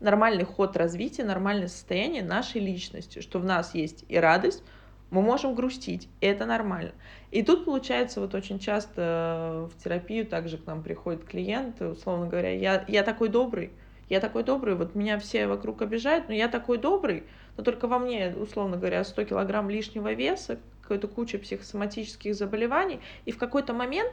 нормальный 0.00 0.44
ход 0.44 0.76
развития, 0.76 1.24
нормальное 1.24 1.68
состояние 1.68 2.22
нашей 2.22 2.60
личности, 2.60 3.20
что 3.20 3.38
в 3.38 3.44
нас 3.44 3.74
есть 3.74 4.04
и 4.08 4.16
радость, 4.18 4.62
мы 5.10 5.22
можем 5.22 5.54
грустить, 5.54 6.08
и 6.20 6.26
это 6.26 6.46
нормально. 6.46 6.92
И 7.30 7.42
тут 7.42 7.64
получается 7.64 8.20
вот 8.20 8.34
очень 8.34 8.58
часто 8.58 9.68
в 9.72 9.82
терапию 9.82 10.26
также 10.26 10.58
к 10.58 10.66
нам 10.66 10.82
приходит 10.82 11.24
клиент, 11.24 11.80
условно 11.80 12.26
говоря, 12.26 12.50
я, 12.50 12.84
я 12.88 13.02
такой 13.02 13.28
добрый, 13.28 13.70
я 14.08 14.20
такой 14.20 14.42
добрый, 14.42 14.74
вот 14.74 14.94
меня 14.94 15.18
все 15.18 15.46
вокруг 15.46 15.82
обижают, 15.82 16.28
но 16.28 16.34
я 16.34 16.48
такой 16.48 16.78
добрый, 16.78 17.24
но 17.56 17.64
только 17.64 17.88
во 17.88 17.98
мне, 17.98 18.34
условно 18.36 18.76
говоря, 18.76 19.04
100 19.04 19.24
килограмм 19.24 19.70
лишнего 19.70 20.12
веса, 20.12 20.58
какая-то 20.82 21.08
куча 21.08 21.38
психосоматических 21.38 22.34
заболеваний, 22.34 23.00
и 23.24 23.32
в 23.32 23.38
какой-то 23.38 23.72
момент 23.72 24.12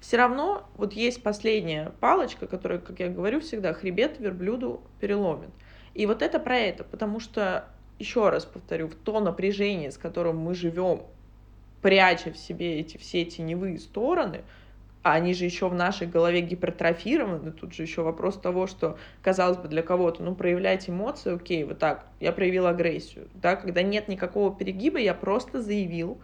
все 0.00 0.16
равно 0.16 0.68
вот 0.76 0.92
есть 0.92 1.22
последняя 1.22 1.92
палочка, 2.00 2.46
которая, 2.46 2.78
как 2.78 3.00
я 3.00 3.08
говорю 3.08 3.40
всегда, 3.40 3.72
хребет 3.72 4.20
верблюду 4.20 4.82
переломит. 5.00 5.50
И 5.94 6.06
вот 6.06 6.22
это 6.22 6.38
про 6.38 6.58
это, 6.58 6.84
потому 6.84 7.20
что, 7.20 7.66
еще 7.98 8.28
раз 8.28 8.44
повторю, 8.44 8.88
в 8.88 8.94
то 8.94 9.20
напряжение, 9.20 9.90
с 9.90 9.98
которым 9.98 10.38
мы 10.38 10.54
живем, 10.54 11.02
пряча 11.80 12.32
в 12.32 12.38
себе 12.38 12.80
эти 12.80 12.96
все 12.96 13.24
теневые 13.24 13.78
стороны, 13.78 14.42
а 15.04 15.12
они 15.12 15.34
же 15.34 15.44
еще 15.44 15.68
в 15.68 15.74
нашей 15.74 16.08
голове 16.08 16.40
гипертрофированы, 16.40 17.52
тут 17.52 17.74
же 17.74 17.82
еще 17.82 18.02
вопрос 18.02 18.36
того, 18.40 18.66
что, 18.66 18.98
казалось 19.22 19.58
бы, 19.58 19.68
для 19.68 19.82
кого-то, 19.82 20.24
ну, 20.24 20.34
проявлять 20.34 20.88
эмоции, 20.88 21.36
окей, 21.36 21.62
вот 21.62 21.78
так, 21.78 22.06
я 22.18 22.32
проявил 22.32 22.66
агрессию, 22.66 23.28
да, 23.34 23.54
когда 23.54 23.82
нет 23.82 24.08
никакого 24.08 24.52
перегиба, 24.52 24.98
я 24.98 25.14
просто 25.14 25.62
заявил, 25.62 26.18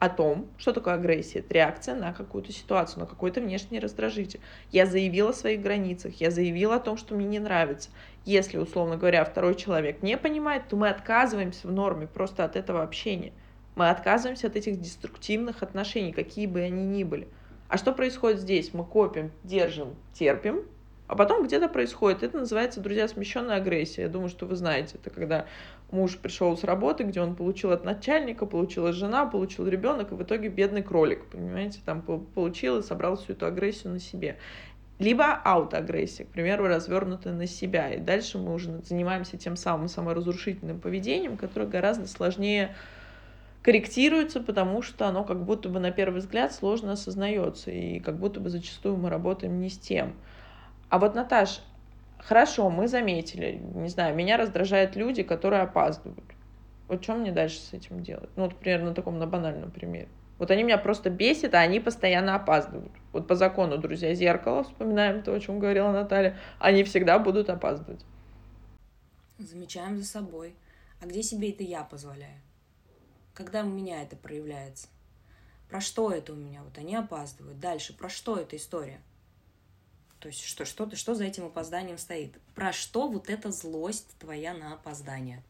о 0.00 0.08
том, 0.08 0.48
что 0.56 0.72
такое 0.72 0.94
агрессия. 0.94 1.40
Это 1.40 1.52
реакция 1.52 1.94
на 1.94 2.14
какую-то 2.14 2.52
ситуацию, 2.52 3.00
на 3.00 3.06
какой-то 3.06 3.42
внешний 3.42 3.78
раздражитель. 3.78 4.40
Я 4.72 4.86
заявила 4.86 5.28
о 5.28 5.34
своих 5.34 5.60
границах, 5.60 6.14
я 6.22 6.30
заявила 6.30 6.76
о 6.76 6.80
том, 6.80 6.96
что 6.96 7.14
мне 7.14 7.26
не 7.26 7.38
нравится. 7.38 7.90
Если, 8.24 8.56
условно 8.56 8.96
говоря, 8.96 9.22
второй 9.26 9.54
человек 9.54 10.02
не 10.02 10.16
понимает, 10.16 10.68
то 10.68 10.76
мы 10.76 10.88
отказываемся 10.88 11.68
в 11.68 11.72
норме 11.72 12.06
просто 12.06 12.44
от 12.44 12.56
этого 12.56 12.82
общения. 12.82 13.32
Мы 13.76 13.90
отказываемся 13.90 14.46
от 14.46 14.56
этих 14.56 14.80
деструктивных 14.80 15.62
отношений, 15.62 16.12
какие 16.12 16.46
бы 16.46 16.60
они 16.60 16.82
ни 16.82 17.04
были. 17.04 17.28
А 17.70 17.78
что 17.78 17.92
происходит 17.92 18.40
здесь? 18.40 18.74
Мы 18.74 18.84
копим, 18.84 19.30
держим, 19.44 19.94
терпим, 20.12 20.64
а 21.06 21.14
потом 21.14 21.44
где-то 21.44 21.68
происходит. 21.68 22.24
Это 22.24 22.38
называется, 22.38 22.80
друзья, 22.80 23.06
смещенная 23.06 23.58
агрессия. 23.58 24.02
Я 24.02 24.08
думаю, 24.08 24.28
что 24.28 24.44
вы 24.44 24.56
знаете. 24.56 24.96
Это 25.00 25.10
когда 25.10 25.46
муж 25.92 26.18
пришел 26.18 26.56
с 26.58 26.64
работы, 26.64 27.04
где 27.04 27.20
он 27.20 27.36
получил 27.36 27.70
от 27.70 27.84
начальника, 27.84 28.44
получила 28.44 28.92
жена, 28.92 29.24
получил 29.24 29.68
ребенок, 29.68 30.10
и 30.10 30.16
в 30.16 30.22
итоге 30.24 30.48
бедный 30.48 30.82
кролик, 30.82 31.24
понимаете, 31.26 31.78
там 31.84 32.02
получил 32.02 32.78
и 32.78 32.82
собрал 32.82 33.16
всю 33.16 33.34
эту 33.34 33.46
агрессию 33.46 33.92
на 33.92 34.00
себе. 34.00 34.36
Либо 34.98 35.32
аутоагрессия, 35.32 36.26
к 36.26 36.30
примеру, 36.30 36.66
развернутая 36.66 37.34
на 37.34 37.46
себя. 37.46 37.94
И 37.94 38.00
дальше 38.00 38.38
мы 38.38 38.52
уже 38.52 38.82
занимаемся 38.82 39.36
тем 39.36 39.54
самым 39.54 39.86
саморазрушительным 39.86 40.80
поведением, 40.80 41.36
которое 41.36 41.66
гораздо 41.66 42.08
сложнее 42.08 42.74
корректируется, 43.62 44.40
потому 44.40 44.82
что 44.82 45.06
оно 45.06 45.24
как 45.24 45.44
будто 45.44 45.68
бы 45.68 45.80
на 45.80 45.90
первый 45.90 46.20
взгляд 46.20 46.52
сложно 46.52 46.92
осознается, 46.92 47.70
и 47.70 48.00
как 48.00 48.18
будто 48.18 48.40
бы 48.40 48.48
зачастую 48.48 48.96
мы 48.96 49.10
работаем 49.10 49.60
не 49.60 49.68
с 49.68 49.78
тем. 49.78 50.14
А 50.88 50.98
вот, 50.98 51.14
Наташ, 51.14 51.60
хорошо, 52.18 52.70
мы 52.70 52.88
заметили, 52.88 53.60
не 53.74 53.88
знаю, 53.88 54.14
меня 54.14 54.36
раздражают 54.36 54.96
люди, 54.96 55.22
которые 55.22 55.62
опаздывают. 55.62 56.24
Вот 56.88 57.02
что 57.04 57.14
мне 57.14 57.30
дальше 57.30 57.58
с 57.58 57.72
этим 57.72 58.02
делать? 58.02 58.30
Ну, 58.34 58.44
вот, 58.44 58.52
например, 58.54 58.82
на 58.82 58.94
таком, 58.94 59.18
на 59.18 59.26
банальном 59.26 59.70
примере. 59.70 60.08
Вот 60.38 60.50
они 60.50 60.62
меня 60.62 60.78
просто 60.78 61.10
бесят, 61.10 61.54
а 61.54 61.60
они 61.60 61.80
постоянно 61.80 62.34
опаздывают. 62.34 62.90
Вот 63.12 63.28
по 63.28 63.34
закону, 63.34 63.76
друзья, 63.76 64.14
зеркало, 64.14 64.64
вспоминаем 64.64 65.22
то, 65.22 65.34
о 65.34 65.38
чем 65.38 65.58
говорила 65.58 65.92
Наталья, 65.92 66.36
они 66.58 66.82
всегда 66.82 67.18
будут 67.18 67.50
опаздывать. 67.50 68.00
Замечаем 69.38 69.98
за 69.98 70.04
собой. 70.04 70.54
А 71.02 71.06
где 71.06 71.22
себе 71.22 71.50
это 71.50 71.62
я 71.62 71.84
позволяю? 71.84 72.40
Когда 73.40 73.62
у 73.62 73.70
меня 73.70 74.02
это 74.02 74.16
проявляется? 74.16 74.88
Про 75.70 75.80
что 75.80 76.12
это 76.12 76.34
у 76.34 76.36
меня? 76.36 76.62
Вот 76.62 76.76
они 76.76 76.94
опаздывают. 76.94 77.58
Дальше, 77.58 77.96
про 77.96 78.10
что 78.10 78.36
эта 78.36 78.56
история? 78.56 79.00
То 80.18 80.28
есть 80.28 80.44
что, 80.44 80.66
что, 80.66 80.94
что 80.94 81.14
за 81.14 81.24
этим 81.24 81.46
опозданием 81.46 81.96
стоит? 81.96 82.34
Про 82.54 82.74
что 82.74 83.08
вот 83.08 83.30
эта 83.30 83.50
злость 83.50 84.14
твоя 84.18 84.52
на 84.52 84.74
опоздание? 84.74 85.42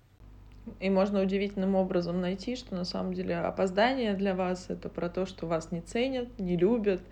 И 0.79 0.89
можно 0.89 1.21
удивительным 1.21 1.75
образом 1.75 2.21
найти, 2.21 2.55
что 2.55 2.77
на 2.77 2.85
самом 2.85 3.13
деле 3.13 3.37
опоздание 3.39 4.15
для 4.15 4.37
вас 4.37 4.67
это 4.69 4.89
про 4.89 5.09
то, 5.09 5.27
что 5.27 5.49
вас 5.49 5.73
не 5.73 5.81
ценят, 5.81 6.39
не 6.39 6.57
любят, 6.57 7.03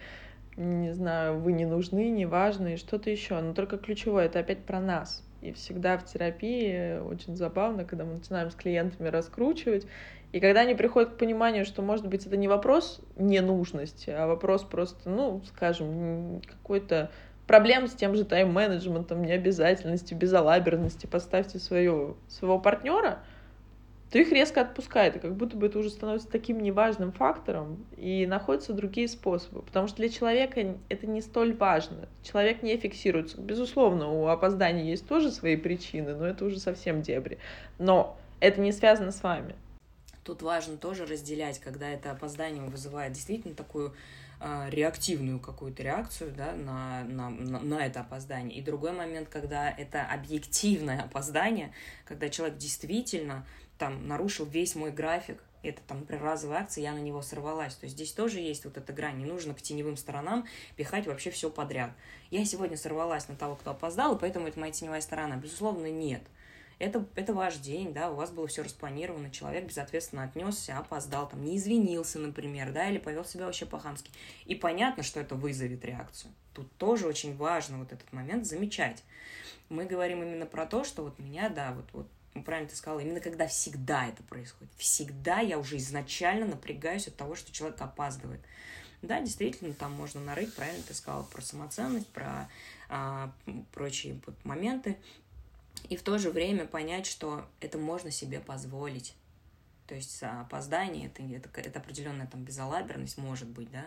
не 0.57 0.95
знаю, 0.95 1.41
вы 1.41 1.55
не 1.55 1.67
нужны, 1.67 2.09
не 2.09 2.25
важны 2.25 2.75
и 2.75 2.77
что-то 2.77 3.11
еще. 3.11 3.41
Но 3.41 3.53
только 3.53 3.79
ключевое 3.79 4.27
это 4.27 4.39
опять 4.39 4.65
про 4.65 4.81
нас. 4.81 5.25
И 5.41 5.53
всегда 5.53 5.99
в 5.99 6.05
терапии 6.05 6.99
очень 6.99 7.37
забавно, 7.37 7.85
когда 7.85 8.05
мы 8.05 8.15
начинаем 8.15 8.51
с 8.51 8.55
клиентами 8.55 9.09
раскручивать, 9.09 9.87
и 10.33 10.41
когда 10.41 10.61
они 10.61 10.75
приходят 10.75 11.11
к 11.11 11.17
пониманию, 11.17 11.65
что, 11.65 11.81
может 11.81 12.07
быть, 12.07 12.27
это 12.27 12.37
не 12.37 12.49
вопрос 12.49 13.01
ненужности, 13.17 14.11
а 14.11 14.27
вопрос 14.27 14.63
просто, 14.63 15.09
ну, 15.09 15.43
скажем, 15.47 16.43
какой-то 16.47 17.11
проблем 17.47 17.87
с 17.89 17.95
тем 17.95 18.15
же 18.15 18.25
тайм-менеджментом, 18.25 19.23
необязательности, 19.23 20.13
безалаберности, 20.13 21.07
поставьте 21.07 21.59
своего, 21.59 22.17
своего 22.29 22.59
партнера, 22.59 23.21
то 24.11 24.19
их 24.19 24.31
резко 24.33 24.61
отпускает, 24.63 25.17
и 25.17 25.19
как 25.19 25.35
будто 25.35 25.57
бы 25.57 25.67
это 25.67 25.79
уже 25.79 25.91
становится 25.91 26.29
таким 26.29 26.61
неважным 26.61 27.13
фактором, 27.13 27.85
и 27.97 28.27
находятся 28.27 28.73
другие 28.73 29.09
способы, 29.09 29.63
потому 29.63 29.87
что 29.87 29.99
для 29.99 30.09
человека 30.09 30.77
это 30.89 31.07
не 31.07 31.21
столь 31.21 31.55
важно, 31.55 32.09
человек 32.23 32.63
не 32.63 32.77
фиксируется. 32.77 33.41
Безусловно, 33.41 34.11
у 34.11 34.27
опоздания 34.27 34.85
есть 34.85 35.07
тоже 35.07 35.31
свои 35.31 35.57
причины, 35.57 36.15
но 36.15 36.27
это 36.27 36.45
уже 36.45 36.59
совсем 36.59 37.03
дебри, 37.03 37.39
но 37.79 38.19
это 38.41 38.61
не 38.61 38.73
связано 38.73 39.11
с 39.11 39.23
вами. 39.23 39.55
Тут 40.29 40.43
важно 40.43 40.77
тоже 40.77 41.07
разделять, 41.07 41.59
когда 41.59 41.89
это 41.89 42.11
опоздание 42.11 42.63
вызывает 42.63 43.15
действительно 43.15 43.55
такую 43.55 43.95
а, 44.41 44.69
реактивную 44.69 45.41
какую-то 45.41 45.83
реакцию 45.83 46.35
да, 46.37 46.53
на, 46.53 47.03
на, 47.05 47.31
на, 47.31 47.61
на 47.61 47.87
это 47.87 48.01
опоздание. 48.01 48.59
И 48.59 48.61
другой 48.61 48.93
момент, 48.93 49.31
когда 49.31 49.71
это 49.71 50.05
объективное 50.05 51.01
опоздание, 51.05 51.73
когда 52.05 52.29
человек 52.29 52.59
действительно 52.59 53.47
там 53.79 54.07
нарушил 54.07 54.45
весь 54.45 54.75
мой 54.75 54.91
график, 54.91 55.43
это 55.63 55.81
там, 55.89 56.01
например, 56.01 56.25
разовая 56.25 56.61
акция, 56.61 56.83
я 56.83 56.93
на 56.93 57.01
него 57.01 57.23
сорвалась. 57.23 57.75
То 57.77 57.87
есть 57.87 57.97
здесь 57.97 58.13
тоже 58.13 58.41
есть 58.41 58.67
вот 58.67 58.77
эта 58.77 58.93
грань. 58.93 59.17
Не 59.17 59.25
нужно 59.25 59.55
к 59.55 59.63
теневым 59.63 59.97
сторонам 59.97 60.47
пихать 60.77 61.07
вообще 61.07 61.31
все 61.31 61.49
подряд. 61.49 61.91
Я 62.31 62.45
сегодня 62.45 62.77
сорвалась 62.77 63.29
на 63.29 63.35
того, 63.35 63.57
кто 63.57 63.71
опоздал, 63.71 64.15
и 64.15 64.21
поэтому 64.21 64.47
это 64.47 64.61
моя 64.61 64.73
теневая 64.73 65.01
сторона. 65.01 65.37
Безусловно, 65.37 65.91
нет. 65.91 66.21
Это, 66.79 67.05
это 67.17 67.35
ваш 67.35 67.57
день, 67.57 67.93
да, 67.93 68.11
у 68.11 68.15
вас 68.15 68.31
было 68.31 68.47
все 68.47 68.63
распланировано, 68.63 69.31
человек 69.31 69.67
безответственно 69.67 70.25
отнесся, 70.25 70.79
опоздал, 70.79 71.29
там, 71.29 71.45
не 71.45 71.57
извинился, 71.57 72.19
например, 72.19 72.73
да, 72.73 72.89
или 72.89 72.99
повел 72.99 73.25
себя 73.25 73.47
вообще 73.47 73.67
по-хамски. 73.67 74.11
И 74.45 74.55
понятно, 74.55 75.03
что 75.03 75.21
это 75.21 75.35
вызовет 75.35 75.85
реакцию. 75.85 76.33
Тут 76.55 76.71
тоже 76.77 77.07
очень 77.07 77.37
важно 77.37 77.79
вот 77.79 77.93
этот 77.93 78.13
момент 78.13 78.47
замечать. 78.47 79.03
Мы 79.69 79.85
говорим 79.85 80.23
именно 80.23 80.47
про 80.47 80.67
то, 80.67 80.85
что 80.85 81.03
вот 81.03 81.19
меня, 81.19 81.49
да, 81.49 81.73
вот, 81.73 81.85
вот 81.93 82.09
ну, 82.35 82.43
правильно 82.43 82.69
ты 82.69 82.77
сказала, 82.77 83.01
именно 83.01 83.21
когда 83.21 83.49
всегда 83.49 84.07
это 84.07 84.23
происходит. 84.23 84.73
Всегда 84.77 85.41
я 85.41 85.59
уже 85.59 85.77
изначально 85.79 86.47
напрягаюсь 86.47 87.09
от 87.09 87.17
того, 87.17 87.35
что 87.35 87.53
человек 87.53 87.81
опаздывает. 87.81 88.41
Да, 89.03 89.21
действительно, 89.21 89.75
там 89.75 89.93
можно 89.93 90.21
нарыть, 90.21 90.55
правильно 90.55 90.83
ты 90.83 90.95
сказала, 90.95 91.23
про 91.25 91.41
самоценность, 91.41 92.09
про 92.09 92.49
а, 92.89 93.33
прочие 93.73 94.21
вот 94.27 94.37
моменты. 94.45 94.97
И 95.89 95.97
в 95.97 96.03
то 96.03 96.19
же 96.19 96.31
время 96.31 96.67
понять, 96.67 97.07
что 97.07 97.47
это 97.61 97.79
можно 97.79 98.11
себе 98.11 98.41
позволить. 98.41 99.15
То 99.87 99.95
есть 99.95 100.23
опоздание 100.23 101.07
это, 101.07 101.23
это, 101.23 101.49
это 101.61 101.79
определенная 101.79 102.27
там 102.27 102.45
безалаберность 102.45 103.17
может 103.17 103.49
быть, 103.49 103.71
да, 103.71 103.87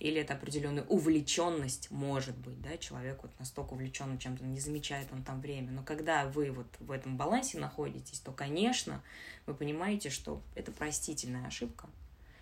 или 0.00 0.18
это 0.18 0.32
определенная 0.32 0.84
увлеченность 0.84 1.90
может 1.90 2.34
быть, 2.38 2.62
да, 2.62 2.78
человек 2.78 3.22
вот 3.22 3.30
настолько 3.38 3.74
увлечен 3.74 4.16
чем-то, 4.16 4.42
не 4.42 4.58
замечает 4.58 5.08
он 5.12 5.22
там 5.22 5.42
время. 5.42 5.70
Но 5.70 5.82
когда 5.82 6.26
вы 6.26 6.50
вот 6.50 6.66
в 6.80 6.90
этом 6.90 7.18
балансе 7.18 7.58
находитесь, 7.58 8.20
то, 8.20 8.32
конечно, 8.32 9.02
вы 9.44 9.52
понимаете, 9.54 10.08
что 10.08 10.40
это 10.54 10.72
простительная 10.72 11.46
ошибка, 11.46 11.90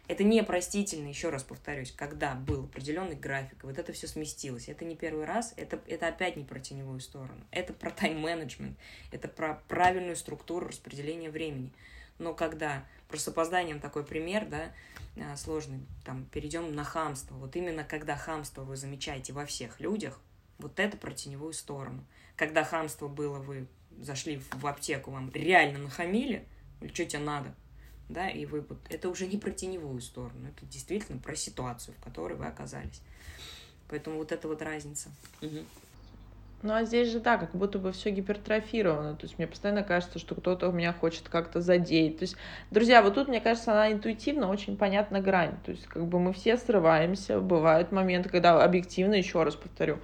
это 0.09 0.25
непростительно, 0.25 1.09
еще 1.09 1.31
раз 1.31 1.43
повторюсь, 1.43 1.93
когда 1.93 2.35
был 2.35 2.65
определенный 2.65 3.15
график, 3.15 3.63
вот 3.63 3.79
это 3.79 3.93
все 3.93 4.07
сместилось. 4.07 4.69
Это 4.69 4.85
не 4.85 4.97
первый 4.97 5.25
раз, 5.25 5.55
это, 5.57 5.81
это 5.87 6.09
опять 6.09 6.37
не 6.37 6.45
про 6.45 6.59
теневую 6.59 7.01
сторону. 7.01 7.45
Это 7.51 7.73
про 7.73 7.91
тайм-менеджмент, 7.91 8.77
это 9.13 9.29
про 9.29 9.63
правильную 9.69 10.17
структуру 10.17 10.69
распределения 10.69 11.31
времени. 11.31 11.73
Но 12.19 12.35
когда, 12.35 12.85
просто 13.09 13.31
с 13.31 13.33
опозданием 13.33 13.81
такой 13.81 14.05
пример, 14.05 14.47
да, 14.47 14.73
а, 15.17 15.37
сложный, 15.37 15.81
там, 16.05 16.27
перейдем 16.27 16.75
на 16.75 16.85
хамство. 16.85 17.35
Вот 17.37 17.55
именно 17.57 17.85
когда 17.85 18.17
хамство 18.17 18.63
вы 18.63 18.77
замечаете 18.77 19.33
во 19.33 19.47
всех 19.47 19.81
людях, 19.81 20.21
вот 20.59 20.79
это 20.81 20.97
про 20.97 21.13
теневую 21.13 21.53
сторону. 21.53 22.05
Когда 22.37 22.65
хамство 22.65 23.09
было, 23.09 23.39
вы 23.39 23.67
зашли 23.99 24.41
в 24.53 24.67
аптеку, 24.67 25.11
вам 25.11 25.31
реально 25.33 25.81
нахамили, 25.81 26.47
или 26.81 26.93
что 26.93 27.05
тебе 27.05 27.23
надо, 27.23 27.55
да, 28.09 28.29
и 28.29 28.47
вы 28.47 28.61
вот, 28.61 28.79
это 28.91 29.09
уже 29.09 29.27
не 29.27 29.39
про 29.39 29.51
теневую 29.51 30.01
сторону, 30.01 30.49
это 30.49 30.67
действительно 30.67 31.19
про 31.19 31.35
ситуацию, 31.35 31.95
в 31.99 32.05
которой 32.05 32.35
вы 32.35 32.47
оказались. 32.47 33.01
Поэтому 33.89 34.19
вот 34.19 34.33
это 34.33 34.49
вот 34.49 34.63
разница. 34.63 35.11
Угу. 35.41 35.65
Ну 36.63 36.75
а 36.75 36.85
здесь 36.85 37.09
же 37.09 37.19
да, 37.19 37.39
как 37.39 37.55
будто 37.55 37.79
бы 37.79 37.91
все 37.91 38.11
гипертрофировано. 38.11 39.17
То 39.17 39.25
есть 39.25 39.37
мне 39.37 39.49
постоянно 39.49 39.83
кажется, 39.83 40.19
что 40.21 40.37
кто-то 40.37 40.69
у 40.69 40.73
меня 40.73 40.93
хочет 40.93 41.29
как-то 41.29 41.61
задеть. 41.61 42.19
То 42.19 42.23
есть, 42.23 42.37
друзья, 42.71 43.03
вот 43.03 43.15
тут, 43.15 43.29
мне 43.29 43.41
кажется, 43.41 43.73
она 43.73 43.91
интуитивно 43.93 44.49
очень 44.49 44.77
понятна 44.77 45.21
грань. 45.21 45.57
То 45.65 45.73
есть, 45.73 45.87
как 45.87 46.07
бы 46.07 46.21
мы 46.21 46.33
все 46.33 46.57
срываемся, 46.57 47.41
бывают 47.41 47.91
моменты, 47.91 48.29
когда 48.29 48.63
объективно, 48.63 49.15
еще 49.15 49.43
раз 49.43 49.57
повторю, 49.57 49.99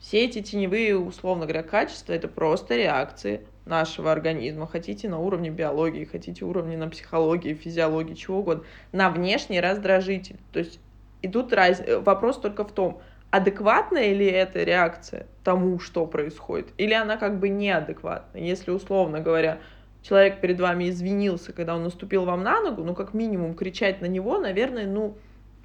все 0.00 0.24
эти 0.24 0.42
теневые, 0.42 0.98
условно 0.98 1.44
говоря, 1.44 1.62
качества 1.62 2.12
это 2.12 2.26
просто 2.26 2.74
реакции 2.74 3.46
нашего 3.70 4.12
организма, 4.12 4.66
хотите 4.66 5.08
на 5.08 5.18
уровне 5.18 5.48
биологии, 5.48 6.04
хотите 6.04 6.44
уровне 6.44 6.76
на 6.76 6.88
психологии, 6.88 7.54
физиологии, 7.54 8.14
чего 8.14 8.40
угодно, 8.40 8.64
на 8.92 9.08
внешний 9.08 9.60
раздражитель. 9.60 10.36
То 10.52 10.58
есть 10.58 10.78
и 11.22 11.28
тут 11.28 11.52
раз... 11.52 11.82
вопрос 12.02 12.38
только 12.38 12.64
в 12.64 12.72
том, 12.72 13.00
адекватная 13.30 14.12
ли 14.12 14.26
эта 14.26 14.62
реакция 14.62 15.26
тому, 15.44 15.78
что 15.78 16.06
происходит, 16.06 16.68
или 16.76 16.92
она 16.92 17.16
как 17.16 17.38
бы 17.38 17.48
неадекватна. 17.48 18.38
Если, 18.38 18.70
условно 18.70 19.20
говоря, 19.20 19.58
человек 20.02 20.40
перед 20.40 20.60
вами 20.60 20.90
извинился, 20.90 21.52
когда 21.52 21.76
он 21.76 21.84
наступил 21.84 22.24
вам 22.24 22.42
на 22.42 22.60
ногу, 22.60 22.82
ну, 22.84 22.94
как 22.94 23.14
минимум, 23.14 23.54
кричать 23.54 24.00
на 24.00 24.06
него, 24.06 24.38
наверное, 24.38 24.86
ну, 24.86 25.16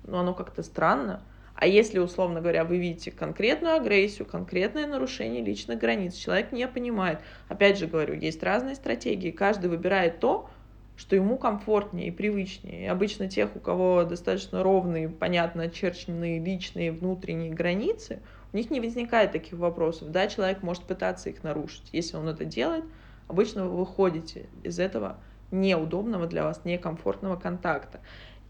ну 0.04 0.18
оно 0.18 0.34
как-то 0.34 0.64
странно. 0.64 1.22
А 1.56 1.68
если, 1.68 2.00
условно 2.00 2.42
говоря, 2.42 2.66
вы 2.66 2.78
видите 2.78 3.12
конкретную 3.12 3.76
агрессию, 3.76 4.28
конкретное 4.28 4.88
нарушение 4.88 5.44
личных 5.44 5.80
границ, 5.80 6.14
человек 6.16 6.52
не 6.52 6.68
понимает. 6.68 7.20
Опять 7.48 7.80
же 7.80 7.88
говорю, 7.88 8.14
есть 8.14 8.44
разные 8.44 8.76
стратегии, 8.76 9.32
каждый 9.32 9.70
выбирает 9.70 10.20
то, 10.20 10.50
что 10.98 11.16
ему 11.16 11.38
комфортнее 11.38 12.08
и 12.08 12.12
привычнее. 12.12 12.84
И 12.84 12.88
обычно 12.88 13.30
тех, 13.30 13.56
у 13.56 13.60
кого 13.60 14.04
достаточно 14.04 14.64
ровные, 14.64 15.10
понятно 15.10 15.64
очерченные 15.64 16.44
личные 16.44 16.92
внутренние 16.92 17.52
границы, 17.52 18.22
у 18.54 18.58
них 18.58 18.70
не 18.70 18.80
возникает 18.80 19.32
таких 19.32 19.60
вопросов. 19.60 20.12
Да, 20.12 20.28
человек 20.28 20.62
может 20.62 20.84
пытаться 20.84 21.30
их 21.30 21.44
нарушить. 21.44 21.90
Если 21.92 22.18
он 22.18 22.28
это 22.28 22.46
делает, 22.46 22.86
обычно 23.28 23.68
вы 23.68 23.78
выходите 23.78 24.48
из 24.64 24.80
этого 24.80 25.20
неудобного 25.52 26.28
для 26.28 26.44
вас, 26.44 26.62
некомфортного 26.64 27.36
контакта. 27.36 28.02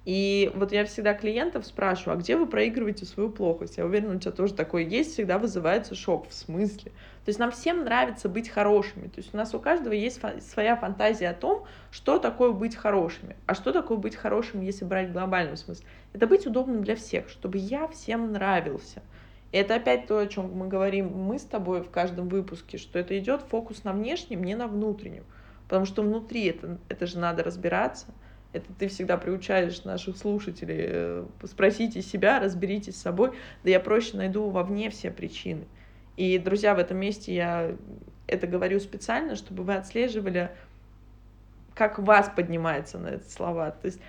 И 0.06 0.52
вот 0.54 0.72
я 0.72 0.86
всегда 0.86 1.16
клиентов 1.16 1.66
спрашиваю, 1.66 2.16
а 2.16 2.20
где 2.20 2.38
вы 2.38 2.46
проигрываете 2.46 3.06
свою 3.06 3.32
плохость? 3.32 3.78
Я 3.78 3.86
уверена, 3.86 4.16
у 4.16 4.20
тебя 4.20 4.32
тоже 4.32 4.54
такое 4.54 4.84
есть, 4.84 5.14
всегда 5.14 5.40
вызывается 5.40 5.96
шок. 5.96 6.30
В 6.30 6.34
смысле? 6.34 6.92
То 6.92 7.30
есть 7.30 7.40
нам 7.40 7.50
всем 7.50 7.84
нравится 7.84 8.30
быть 8.30 8.48
хорошими. 8.48 9.08
То 9.08 9.18
есть 9.18 9.34
у 9.34 9.38
нас 9.38 9.56
у 9.56 9.60
каждого 9.60 9.94
есть 9.94 10.22
своя 10.48 10.76
фантазия 10.76 11.30
о 11.30 11.34
том, 11.34 11.66
что 11.90 12.20
такое 12.20 12.52
быть 12.52 12.76
хорошими. 12.76 13.36
А 13.48 13.56
что 13.56 13.74
такое 13.74 13.98
быть 13.98 14.16
хорошим, 14.16 14.62
если 14.62 14.86
брать 14.86 15.10
в 15.10 15.14
глобальном 15.14 15.58
смысле? 15.58 15.88
Это 16.14 16.28
быть 16.28 16.46
удобным 16.46 16.84
для 16.84 16.96
всех, 16.96 17.28
чтобы 17.28 17.58
я 17.58 17.88
всем 17.88 18.32
нравился. 18.32 19.02
И 19.52 19.58
это 19.58 19.74
опять 19.74 20.06
то, 20.06 20.20
о 20.20 20.28
чем 20.28 20.54
мы 20.54 20.68
говорим 20.68 21.08
мы 21.08 21.40
с 21.40 21.44
тобой 21.44 21.82
в 21.82 21.90
каждом 21.90 22.30
выпуске, 22.30 22.78
что 22.78 23.00
это 23.00 23.18
идет 23.18 23.42
фокус 23.42 23.84
на 23.84 23.92
внешнем, 23.92 24.44
не 24.44 24.54
на 24.54 24.68
внутреннем. 24.68 25.24
Потому 25.68 25.86
что 25.86 26.04
внутри 26.04 26.46
это, 26.46 26.78
это 26.90 27.08
же 27.08 27.18
надо 27.18 27.42
разбираться– 27.44 28.06
это 28.56 28.74
ты 28.78 28.88
всегда 28.88 29.18
приучаешь 29.18 29.84
наших 29.84 30.18
слушателей. 30.18 30.86
Э, 30.88 31.26
спросите 31.44 32.02
себя, 32.02 32.40
разберитесь 32.40 32.96
с 32.96 33.02
собой. 33.02 33.32
Да 33.64 33.70
я 33.70 33.80
проще 33.80 34.18
найду 34.18 34.50
вовне 34.50 34.90
все 34.90 35.12
причины. 35.12 35.66
И, 36.18 36.38
друзья, 36.38 36.74
в 36.74 36.80
этом 36.80 36.98
месте 36.98 37.36
я 37.36 37.76
это 38.28 38.48
говорю 38.48 38.80
специально, 38.80 39.36
чтобы 39.36 39.64
вы 39.64 39.76
отслеживали, 39.76 40.52
как 41.74 42.00
вас 42.00 42.32
поднимается 42.34 42.98
на 42.98 43.10
эти 43.10 43.28
слова. 43.28 43.72
То 43.72 43.88
есть 43.88 44.00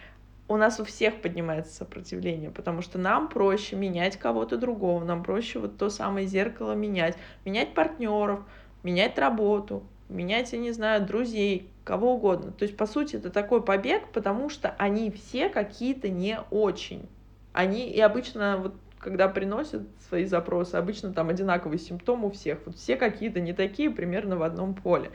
у 0.48 0.56
нас 0.56 0.78
у 0.78 0.84
всех 0.84 1.20
поднимается 1.20 1.74
сопротивление, 1.74 2.50
потому 2.50 2.80
что 2.82 2.98
нам 2.98 3.28
проще 3.28 3.74
менять 3.74 4.16
кого-то 4.16 4.56
другого, 4.56 5.04
нам 5.04 5.24
проще 5.24 5.58
вот 5.58 5.76
то 5.76 5.90
самое 5.90 6.26
зеркало 6.26 6.72
менять, 6.72 7.16
менять 7.44 7.74
партнеров, 7.74 8.40
менять 8.84 9.18
работу, 9.18 9.82
менять, 10.08 10.52
я 10.52 10.58
не 10.58 10.72
знаю, 10.72 11.04
друзей, 11.04 11.68
кого 11.84 12.14
угодно. 12.14 12.52
То 12.52 12.64
есть, 12.64 12.76
по 12.76 12.86
сути, 12.86 13.16
это 13.16 13.30
такой 13.30 13.62
побег, 13.62 14.08
потому 14.12 14.48
что 14.48 14.74
они 14.78 15.10
все 15.10 15.48
какие-то 15.48 16.08
не 16.08 16.40
очень. 16.50 17.08
Они 17.52 17.90
и 17.90 18.00
обычно, 18.00 18.58
вот 18.58 18.74
когда 18.98 19.28
приносят 19.28 19.82
свои 20.08 20.24
запросы, 20.24 20.74
обычно 20.74 21.12
там 21.12 21.28
одинаковый 21.28 21.78
симптом 21.78 22.24
у 22.24 22.30
всех. 22.30 22.58
Вот 22.66 22.76
все 22.76 22.96
какие-то 22.96 23.40
не 23.40 23.52
такие, 23.52 23.90
примерно 23.90 24.36
в 24.36 24.42
одном 24.42 24.74
поле. 24.74 25.10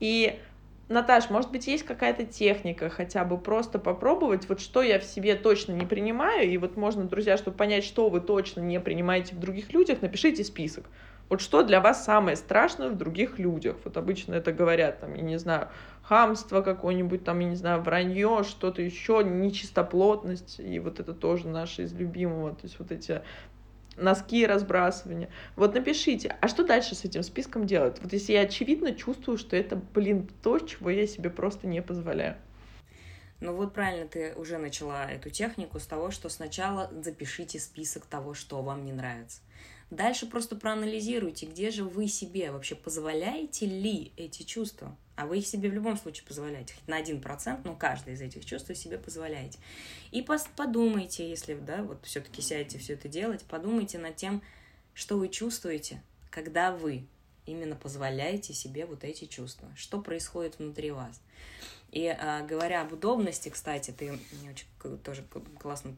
И 0.00 0.38
Наташ, 0.88 1.28
может 1.28 1.50
быть, 1.50 1.66
есть 1.66 1.84
какая-то 1.84 2.24
техника 2.24 2.88
хотя 2.88 3.24
бы 3.24 3.36
просто 3.36 3.78
попробовать, 3.78 4.48
вот 4.48 4.60
что 4.60 4.82
я 4.82 4.98
в 4.98 5.04
себе 5.04 5.34
точно 5.34 5.72
не 5.72 5.84
принимаю, 5.84 6.48
и 6.50 6.56
вот 6.56 6.76
можно, 6.76 7.04
друзья, 7.04 7.36
чтобы 7.36 7.56
понять, 7.56 7.84
что 7.84 8.08
вы 8.08 8.20
точно 8.20 8.60
не 8.60 8.80
принимаете 8.80 9.34
в 9.34 9.38
других 9.38 9.72
людях, 9.72 10.00
напишите 10.00 10.44
список. 10.44 10.86
Вот 11.28 11.42
что 11.42 11.62
для 11.62 11.80
вас 11.80 12.04
самое 12.04 12.36
страшное 12.36 12.88
в 12.88 12.96
других 12.96 13.38
людях? 13.38 13.76
Вот 13.84 13.96
обычно 13.96 14.34
это 14.34 14.52
говорят, 14.52 15.00
там, 15.00 15.14
я 15.14 15.22
не 15.22 15.38
знаю, 15.38 15.68
хамство 16.02 16.62
какое-нибудь, 16.62 17.24
там, 17.24 17.38
я 17.40 17.48
не 17.48 17.56
знаю, 17.56 17.82
вранье, 17.82 18.44
что-то 18.44 18.80
еще, 18.80 19.22
нечистоплотность, 19.22 20.58
и 20.58 20.78
вот 20.78 21.00
это 21.00 21.12
тоже 21.12 21.48
наше 21.48 21.82
из 21.82 21.92
любимого, 21.92 22.50
то 22.52 22.62
есть 22.62 22.78
вот 22.78 22.92
эти 22.92 23.20
носки 23.96 24.46
разбрасывания. 24.46 25.28
Вот 25.56 25.74
напишите, 25.74 26.36
а 26.40 26.48
что 26.48 26.64
дальше 26.64 26.94
с 26.94 27.04
этим 27.04 27.22
списком 27.22 27.66
делать? 27.66 27.98
Вот 28.02 28.12
если 28.12 28.32
я 28.32 28.42
очевидно 28.42 28.94
чувствую, 28.94 29.36
что 29.36 29.54
это, 29.54 29.76
блин, 29.76 30.28
то, 30.42 30.58
чего 30.58 30.88
я 30.88 31.06
себе 31.06 31.30
просто 31.30 31.66
не 31.66 31.82
позволяю. 31.82 32.36
Ну 33.40 33.54
вот 33.54 33.72
правильно 33.72 34.08
ты 34.08 34.32
уже 34.34 34.58
начала 34.58 35.08
эту 35.08 35.30
технику 35.30 35.78
с 35.78 35.86
того, 35.86 36.10
что 36.10 36.28
сначала 36.28 36.90
запишите 37.02 37.60
список 37.60 38.06
того, 38.06 38.34
что 38.34 38.62
вам 38.62 38.84
не 38.84 38.92
нравится. 38.92 39.40
Дальше 39.90 40.26
просто 40.26 40.54
проанализируйте, 40.54 41.46
где 41.46 41.70
же 41.70 41.82
вы 41.82 42.08
себе 42.08 42.50
вообще 42.50 42.74
позволяете 42.74 43.64
ли 43.66 44.12
эти 44.16 44.42
чувства. 44.42 44.94
А 45.16 45.26
вы 45.26 45.38
их 45.38 45.46
себе 45.46 45.70
в 45.70 45.74
любом 45.74 45.96
случае 45.96 46.26
позволяете, 46.26 46.74
хоть 46.74 46.86
на 46.86 46.96
один 46.96 47.20
процент, 47.20 47.64
но 47.64 47.74
каждый 47.74 48.14
из 48.14 48.20
этих 48.20 48.44
чувств 48.44 48.68
вы 48.68 48.74
себе 48.74 48.98
позволяете. 48.98 49.58
И 50.12 50.24
подумайте, 50.56 51.28
если 51.28 51.54
да, 51.54 51.82
вот 51.82 52.04
все-таки 52.04 52.42
сядете 52.42 52.78
все 52.78 52.92
это 52.92 53.08
делать, 53.08 53.42
подумайте 53.44 53.98
над 53.98 54.14
тем, 54.14 54.42
что 54.94 55.16
вы 55.16 55.28
чувствуете, 55.28 56.02
когда 56.30 56.70
вы 56.70 57.04
именно 57.46 57.74
позволяете 57.74 58.52
себе 58.52 58.84
вот 58.84 59.04
эти 59.04 59.24
чувства, 59.24 59.68
что 59.74 60.00
происходит 60.00 60.58
внутри 60.58 60.90
вас. 60.90 61.20
И 61.90 62.06
а, 62.06 62.42
говоря 62.42 62.82
об 62.82 62.92
удобности, 62.92 63.48
кстати, 63.48 63.90
ты 63.90 64.12
очень 64.48 64.98
тоже 64.98 65.24
классно 65.58 65.96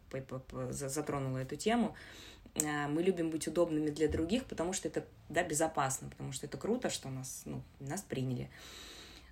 затронула 0.70 1.38
эту 1.38 1.56
тему. 1.56 1.88
А, 1.88 2.29
мы 2.54 3.02
любим 3.02 3.30
быть 3.30 3.46
удобными 3.46 3.90
для 3.90 4.08
других, 4.08 4.44
потому 4.44 4.72
что 4.72 4.88
это 4.88 5.04
да, 5.28 5.42
безопасно, 5.44 6.08
потому 6.10 6.32
что 6.32 6.46
это 6.46 6.58
круто, 6.58 6.90
что 6.90 7.08
нас, 7.08 7.42
ну, 7.44 7.62
нас 7.78 8.02
приняли. 8.02 8.50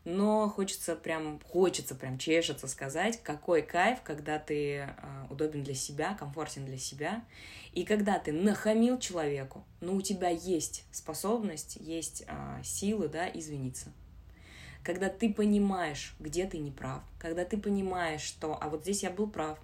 но 0.04 0.48
хочется 0.48 0.96
прям, 0.96 1.40
хочется 1.40 1.94
прям 1.94 2.18
чешется 2.18 2.66
сказать, 2.66 3.22
какой 3.22 3.62
кайф, 3.62 4.00
когда 4.02 4.38
ты 4.38 4.76
э, 4.76 4.88
удобен 5.28 5.62
для 5.62 5.74
себя, 5.74 6.14
комфортен 6.14 6.64
для 6.64 6.78
себя, 6.78 7.24
и 7.72 7.85
когда 7.85 8.18
ты 8.18 8.33
нахамил 8.33 8.98
человеку, 8.98 9.64
но 9.81 9.94
у 9.94 10.00
тебя 10.00 10.28
есть 10.31 10.85
способность, 10.92 11.76
есть 11.76 12.24
э, 12.26 12.62
силы, 12.64 13.09
да, 13.09 13.28
извиниться. 13.28 13.92
Когда 14.83 15.11
ты 15.11 15.33
понимаешь, 15.33 16.14
где 16.18 16.46
ты 16.46 16.59
не 16.59 16.70
прав, 16.70 17.02
когда 17.18 17.44
ты 17.44 17.59
понимаешь, 17.59 18.22
что, 18.22 18.57
а 18.59 18.70
вот 18.70 18.83
здесь 18.83 19.02
я 19.02 19.11
был 19.11 19.28
прав, 19.28 19.59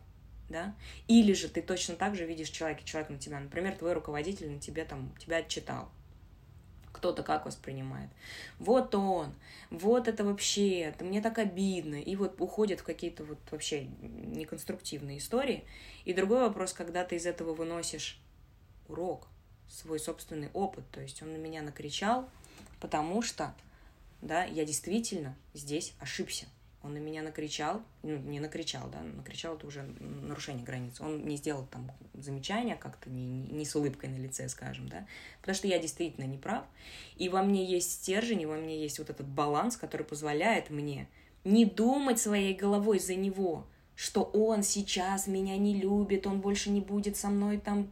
да, 0.49 0.75
или 1.09 1.33
же 1.33 1.49
ты 1.49 1.63
точно 1.63 1.97
так 1.97 2.15
же 2.15 2.27
видишь 2.27 2.51
человека, 2.51 2.83
человек 2.85 3.11
на 3.11 3.19
тебя, 3.19 3.41
например, 3.41 3.77
твой 3.77 3.93
руководитель 3.93 4.51
на 4.51 4.61
тебе 4.61 4.85
там, 4.85 5.13
тебя 5.19 5.39
отчитал, 5.39 5.89
кто-то 6.93 7.23
как 7.23 7.45
воспринимает. 7.45 8.09
Вот 8.59 8.95
он, 8.95 9.35
вот 9.71 10.09
это 10.09 10.25
вообще, 10.25 10.81
это 10.81 11.05
мне 11.05 11.21
так 11.21 11.39
обидно. 11.39 11.97
И 11.97 12.17
вот 12.17 12.41
уходят 12.41 12.81
в 12.81 12.85
какие-то 12.85 13.25
вот 13.25 13.39
вообще 13.51 13.85
неконструктивные 14.03 15.19
истории. 15.19 15.65
И 16.05 16.15
другой 16.15 16.41
вопрос, 16.41 16.73
когда 16.73 17.05
ты 17.05 17.17
из 17.17 17.27
этого 17.27 17.53
выносишь 17.53 18.19
урок, 18.89 19.29
свой 19.69 19.99
собственный 19.99 20.51
опыт. 20.53 20.85
То 20.93 21.01
есть 21.01 21.23
он 21.23 21.33
на 21.33 21.37
меня 21.37 21.63
накричал, 21.63 22.29
потому 22.81 23.23
что, 23.23 23.55
да, 24.23 24.45
я 24.45 24.65
действительно 24.65 25.37
здесь 25.53 25.95
ошибся. 25.99 26.47
Он 26.85 26.93
на 26.93 26.99
меня 26.99 27.23
накричал, 27.23 27.83
ну, 28.03 28.19
не 28.19 28.41
накричал, 28.41 28.89
да, 28.93 29.01
накричал 29.01 29.57
это 29.57 29.67
уже 29.67 29.83
нарушение 29.83 30.65
границ. 30.65 31.01
Он 31.01 31.27
не 31.27 31.37
сделал 31.37 31.67
там 31.71 31.91
замечания 32.13 32.77
как-то, 32.77 33.09
не, 33.09 33.25
не 33.25 33.65
с 33.65 33.75
улыбкой 33.75 34.11
на 34.11 34.17
лице, 34.17 34.49
скажем, 34.49 34.89
да, 34.89 35.07
потому 35.41 35.57
что 35.57 35.67
я 35.67 35.79
действительно 35.79 36.27
не 36.27 36.37
прав. 36.37 36.65
И 37.17 37.31
во 37.31 37.43
мне 37.43 37.65
есть 37.65 37.93
стержень, 37.93 38.43
и 38.43 38.47
во 38.47 38.57
мне 38.57 38.79
есть 38.81 38.99
вот 38.99 39.09
этот 39.09 39.27
баланс, 39.27 39.79
который 39.79 40.05
позволяет 40.05 40.69
мне 40.69 41.09
не 41.43 41.65
думать 41.65 42.21
своей 42.21 42.55
головой 42.55 42.99
за 42.99 43.15
него, 43.15 43.67
что 43.97 44.23
он 44.23 44.63
сейчас 44.63 45.27
меня 45.27 45.57
не 45.57 45.75
любит, 45.75 46.27
он 46.27 46.41
больше 46.41 46.71
не 46.71 46.81
будет 46.81 47.17
со 47.17 47.29
мной 47.29 47.59
там 47.59 47.91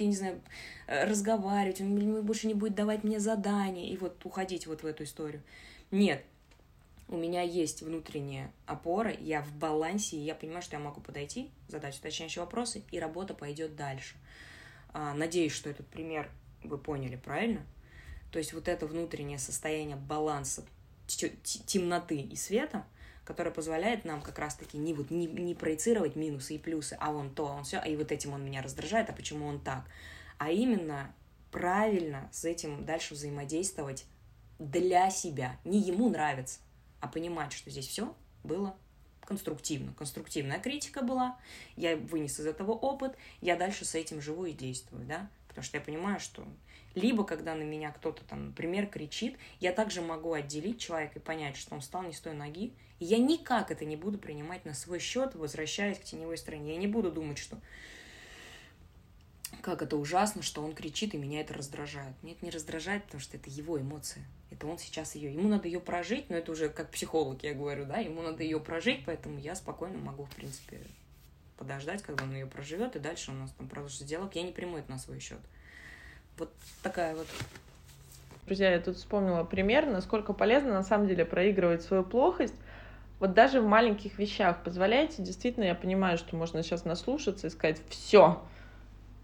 я 0.00 0.06
не 0.06 0.14
знаю, 0.14 0.40
разговаривать, 0.86 1.80
он 1.80 2.22
больше 2.22 2.46
не 2.46 2.54
будет 2.54 2.76
давать 2.76 3.02
мне 3.02 3.18
задания 3.18 3.88
и 3.88 3.96
вот 3.96 4.24
уходить 4.24 4.68
вот 4.68 4.84
в 4.84 4.86
эту 4.86 5.02
историю. 5.02 5.42
Нет, 5.90 6.24
у 7.08 7.16
меня 7.16 7.42
есть 7.42 7.82
внутренняя 7.82 8.52
опора, 8.66 9.12
я 9.12 9.42
в 9.42 9.52
балансе, 9.52 10.16
и 10.16 10.20
я 10.20 10.34
понимаю, 10.34 10.62
что 10.62 10.76
я 10.76 10.82
могу 10.82 11.00
подойти, 11.00 11.50
задать 11.66 11.98
уточняющие 11.98 12.42
вопросы, 12.42 12.82
и 12.90 13.00
работа 13.00 13.34
пойдет 13.34 13.76
дальше. 13.76 14.16
А, 14.92 15.14
надеюсь, 15.14 15.52
что 15.52 15.70
этот 15.70 15.86
пример 15.86 16.30
вы 16.62 16.76
поняли 16.78 17.16
правильно. 17.16 17.64
То 18.30 18.38
есть 18.38 18.52
вот 18.52 18.68
это 18.68 18.86
внутреннее 18.86 19.38
состояние 19.38 19.96
баланса 19.96 20.64
темноты 21.06 22.20
и 22.20 22.36
света, 22.36 22.84
которое 23.24 23.50
позволяет 23.50 24.04
нам 24.04 24.20
как 24.20 24.38
раз-таки 24.38 24.76
не, 24.76 24.92
вот, 24.92 25.10
не, 25.10 25.26
не 25.26 25.54
проецировать 25.54 26.16
минусы 26.16 26.56
и 26.56 26.58
плюсы, 26.58 26.96
а 27.00 27.10
он 27.10 27.34
то, 27.34 27.46
он 27.46 27.64
все, 27.64 27.82
и 27.82 27.96
вот 27.96 28.12
этим 28.12 28.34
он 28.34 28.44
меня 28.44 28.62
раздражает, 28.62 29.08
а 29.08 29.14
почему 29.14 29.46
он 29.46 29.60
так, 29.60 29.84
а 30.36 30.50
именно 30.50 31.14
правильно 31.50 32.28
с 32.32 32.44
этим 32.44 32.84
дальше 32.84 33.14
взаимодействовать 33.14 34.04
для 34.58 35.10
себя. 35.10 35.58
Не 35.64 35.78
ему 35.80 36.10
нравится, 36.10 36.60
а 37.00 37.08
понимать, 37.08 37.52
что 37.52 37.70
здесь 37.70 37.86
все 37.86 38.14
было 38.44 38.76
конструктивно. 39.24 39.92
Конструктивная 39.92 40.58
критика 40.58 41.02
была, 41.02 41.38
я 41.76 41.96
вынес 41.96 42.40
из 42.40 42.46
этого 42.46 42.72
опыт, 42.72 43.16
я 43.40 43.56
дальше 43.56 43.84
с 43.84 43.94
этим 43.94 44.22
живу 44.22 44.46
и 44.46 44.52
действую, 44.52 45.04
да, 45.04 45.28
потому 45.48 45.64
что 45.64 45.76
я 45.76 45.84
понимаю, 45.84 46.18
что 46.18 46.46
либо 46.94 47.24
когда 47.24 47.54
на 47.54 47.62
меня 47.62 47.90
кто-то 47.90 48.24
там, 48.24 48.46
например, 48.46 48.86
кричит, 48.86 49.36
я 49.60 49.72
также 49.72 50.00
могу 50.00 50.32
отделить 50.32 50.80
человека 50.80 51.18
и 51.18 51.22
понять, 51.22 51.56
что 51.56 51.74
он 51.74 51.80
встал 51.80 52.02
не 52.02 52.12
с 52.12 52.20
той 52.20 52.32
ноги, 52.32 52.72
и 52.98 53.04
я 53.04 53.18
никак 53.18 53.70
это 53.70 53.84
не 53.84 53.96
буду 53.96 54.18
принимать 54.18 54.64
на 54.64 54.74
свой 54.74 54.98
счет, 54.98 55.34
возвращаясь 55.34 55.98
к 55.98 56.04
теневой 56.04 56.38
стороне. 56.38 56.72
Я 56.72 56.78
не 56.78 56.86
буду 56.86 57.12
думать, 57.12 57.38
что 57.38 57.58
как 59.62 59.82
это 59.82 59.96
ужасно, 59.96 60.42
что 60.42 60.62
он 60.62 60.74
кричит, 60.74 61.14
и 61.14 61.18
меня 61.18 61.40
это 61.40 61.54
раздражает. 61.54 62.14
Меня 62.22 62.34
это 62.34 62.44
не 62.44 62.50
раздражает, 62.50 63.04
потому 63.04 63.20
что 63.20 63.36
это 63.36 63.50
его 63.50 63.80
эмоция. 63.80 64.24
Это 64.50 64.66
он 64.66 64.78
сейчас 64.78 65.14
ее. 65.14 65.32
Ему 65.32 65.48
надо 65.48 65.68
ее 65.68 65.80
прожить, 65.80 66.30
но 66.30 66.36
это 66.36 66.52
уже 66.52 66.68
как 66.68 66.90
психолог, 66.90 67.42
я 67.42 67.54
говорю, 67.54 67.84
да, 67.84 67.98
ему 67.98 68.22
надо 68.22 68.42
ее 68.42 68.60
прожить, 68.60 69.02
поэтому 69.04 69.38
я 69.38 69.54
спокойно 69.54 69.98
могу, 69.98 70.24
в 70.24 70.30
принципе, 70.30 70.80
подождать, 71.56 72.02
когда 72.02 72.24
он 72.24 72.34
ее 72.34 72.46
проживет, 72.46 72.96
и 72.96 72.98
дальше 72.98 73.30
у 73.30 73.34
нас 73.34 73.50
там 73.52 73.68
продолжится 73.68 74.04
диалог. 74.04 74.34
Я 74.34 74.42
не 74.42 74.52
приму 74.52 74.78
это 74.78 74.90
на 74.90 74.98
свой 74.98 75.20
счет. 75.20 75.40
Вот 76.36 76.52
такая 76.82 77.14
вот. 77.16 77.26
Друзья, 78.46 78.70
я 78.70 78.80
тут 78.80 78.96
вспомнила 78.96 79.44
пример, 79.44 79.86
насколько 79.86 80.32
полезно 80.32 80.72
на 80.72 80.82
самом 80.82 81.08
деле 81.08 81.24
проигрывать 81.24 81.82
свою 81.82 82.04
плохость. 82.04 82.54
Вот 83.18 83.34
даже 83.34 83.60
в 83.60 83.66
маленьких 83.66 84.18
вещах 84.18 84.62
позволяете, 84.62 85.22
действительно, 85.22 85.64
я 85.64 85.74
понимаю, 85.74 86.16
что 86.16 86.36
можно 86.36 86.62
сейчас 86.62 86.84
наслушаться 86.84 87.48
и 87.48 87.50
сказать, 87.50 87.80
все, 87.88 88.40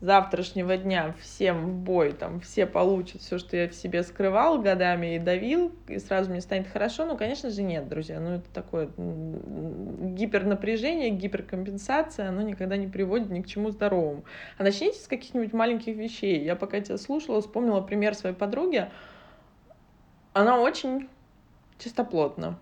завтрашнего 0.05 0.77
дня 0.77 1.15
всем 1.19 1.65
в 1.65 1.75
бой, 1.77 2.13
там 2.13 2.41
все 2.41 2.67
получат 2.67 3.23
все, 3.23 3.39
что 3.39 3.57
я 3.57 3.69
в 3.69 3.75
себе 3.75 4.03
скрывал 4.03 4.61
годами 4.61 5.17
и 5.17 5.19
давил, 5.19 5.73
и 5.89 5.99
сразу 5.99 6.31
мне 6.31 6.43
станет 6.43 6.69
хорошо. 6.69 7.07
Ну, 7.07 7.17
конечно 7.17 7.49
же, 7.49 7.63
нет, 7.63 7.89
друзья. 7.89 8.21
Ну, 8.21 8.35
это 8.35 8.45
такое 8.53 8.91
гипернапряжение, 8.99 11.09
гиперкомпенсация, 11.09 12.29
оно 12.29 12.43
никогда 12.43 12.77
не 12.77 12.87
приводит 12.87 13.31
ни 13.31 13.41
к 13.41 13.47
чему 13.47 13.71
здоровому. 13.71 14.25
А 14.59 14.63
начните 14.63 14.99
с 14.99 15.09
каких-нибудь 15.09 15.55
маленьких 15.55 15.97
вещей. 15.97 16.45
Я 16.45 16.55
пока 16.55 16.81
тебя 16.81 16.99
слушала, 16.99 17.41
вспомнила 17.41 17.81
пример 17.81 18.15
своей 18.15 18.37
подруги. 18.37 18.91
Она 20.35 20.61
очень 20.61 21.09
чистоплотна 21.79 22.59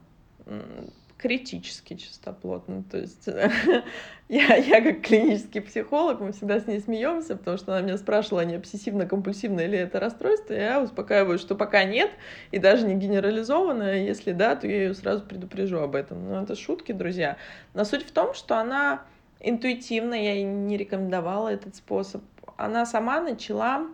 критически 1.22 1.94
чистоплотно. 1.94 2.82
То 2.90 2.98
есть 2.98 3.28
я, 4.28 4.56
я 4.56 4.82
как 4.82 5.02
клинический 5.02 5.60
психолог, 5.60 6.18
мы 6.20 6.32
всегда 6.32 6.58
с 6.58 6.66
ней 6.66 6.80
смеемся, 6.80 7.36
потому 7.36 7.56
что 7.58 7.72
она 7.72 7.86
меня 7.86 7.96
спрашивала, 7.96 8.44
не 8.44 8.56
обсессивно-компульсивное 8.56 9.66
ли 9.66 9.78
это 9.78 10.00
расстройство. 10.00 10.52
Я 10.52 10.82
успокаиваю, 10.82 11.38
что 11.38 11.54
пока 11.54 11.84
нет, 11.84 12.10
и 12.50 12.58
даже 12.58 12.88
не 12.88 12.96
генерализованное. 12.96 14.02
Если 14.02 14.32
да, 14.32 14.56
то 14.56 14.66
я 14.66 14.82
ее 14.82 14.94
сразу 14.94 15.22
предупрежу 15.22 15.78
об 15.78 15.94
этом. 15.94 16.28
Но 16.28 16.42
это 16.42 16.56
шутки, 16.56 16.90
друзья. 16.90 17.36
Но 17.72 17.84
суть 17.84 18.04
в 18.04 18.10
том, 18.10 18.34
что 18.34 18.58
она 18.58 19.04
интуитивно, 19.38 20.14
я 20.14 20.34
ей 20.34 20.44
не 20.44 20.76
рекомендовала 20.76 21.48
этот 21.48 21.76
способ, 21.76 22.22
она 22.56 22.84
сама 22.84 23.20
начала 23.20 23.86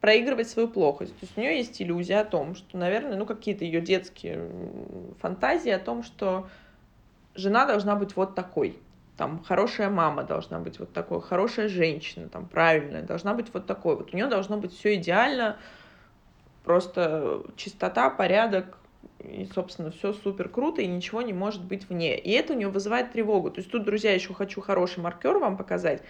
проигрывать 0.00 0.48
свою 0.48 0.68
плохость. 0.68 1.12
То 1.18 1.26
есть 1.26 1.36
у 1.36 1.40
нее 1.40 1.58
есть 1.58 1.80
иллюзия 1.80 2.20
о 2.20 2.24
том, 2.24 2.54
что, 2.54 2.78
наверное, 2.78 3.16
ну 3.16 3.26
какие-то 3.26 3.64
ее 3.64 3.80
детские 3.80 4.48
фантазии 5.20 5.70
о 5.70 5.78
том, 5.78 6.02
что 6.02 6.48
жена 7.34 7.66
должна 7.66 7.96
быть 7.96 8.16
вот 8.16 8.34
такой, 8.34 8.78
там 9.16 9.42
хорошая 9.44 9.90
мама 9.90 10.22
должна 10.22 10.58
быть 10.58 10.78
вот 10.78 10.94
такой, 10.94 11.20
хорошая 11.20 11.68
женщина, 11.68 12.28
там 12.28 12.46
правильная, 12.46 13.02
должна 13.02 13.34
быть 13.34 13.52
вот 13.52 13.66
такой. 13.66 13.96
Вот 13.96 14.14
у 14.14 14.16
нее 14.16 14.28
должно 14.28 14.56
быть 14.56 14.72
все 14.72 14.94
идеально, 14.94 15.58
просто 16.64 17.42
чистота, 17.56 18.08
порядок, 18.08 18.78
и, 19.18 19.46
собственно, 19.54 19.90
все 19.90 20.14
супер 20.14 20.48
круто, 20.48 20.80
и 20.80 20.86
ничего 20.86 21.20
не 21.20 21.34
может 21.34 21.62
быть 21.62 21.88
вне. 21.90 22.18
И 22.18 22.30
это 22.30 22.54
у 22.54 22.56
нее 22.56 22.68
вызывает 22.68 23.12
тревогу. 23.12 23.50
То 23.50 23.58
есть 23.58 23.70
тут, 23.70 23.84
друзья, 23.84 24.14
еще 24.14 24.32
хочу 24.32 24.62
хороший 24.62 25.00
маркер 25.00 25.36
вам 25.36 25.58
показать. 25.58 26.02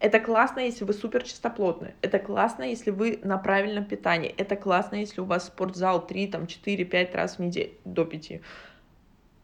Это 0.00 0.20
классно, 0.20 0.60
если 0.60 0.84
вы 0.84 0.92
супер 0.92 1.24
чистоплотны. 1.24 1.94
Это 2.02 2.18
классно, 2.20 2.62
если 2.62 2.90
вы 2.90 3.18
на 3.24 3.36
правильном 3.36 3.84
питании. 3.84 4.32
Это 4.36 4.54
классно, 4.54 4.96
если 4.96 5.20
у 5.20 5.24
вас 5.24 5.46
спортзал 5.46 6.06
3, 6.06 6.28
там, 6.28 6.46
4, 6.46 6.84
5 6.84 7.14
раз 7.14 7.36
в 7.36 7.38
неделю, 7.40 7.72
до 7.84 8.04
5. 8.04 8.40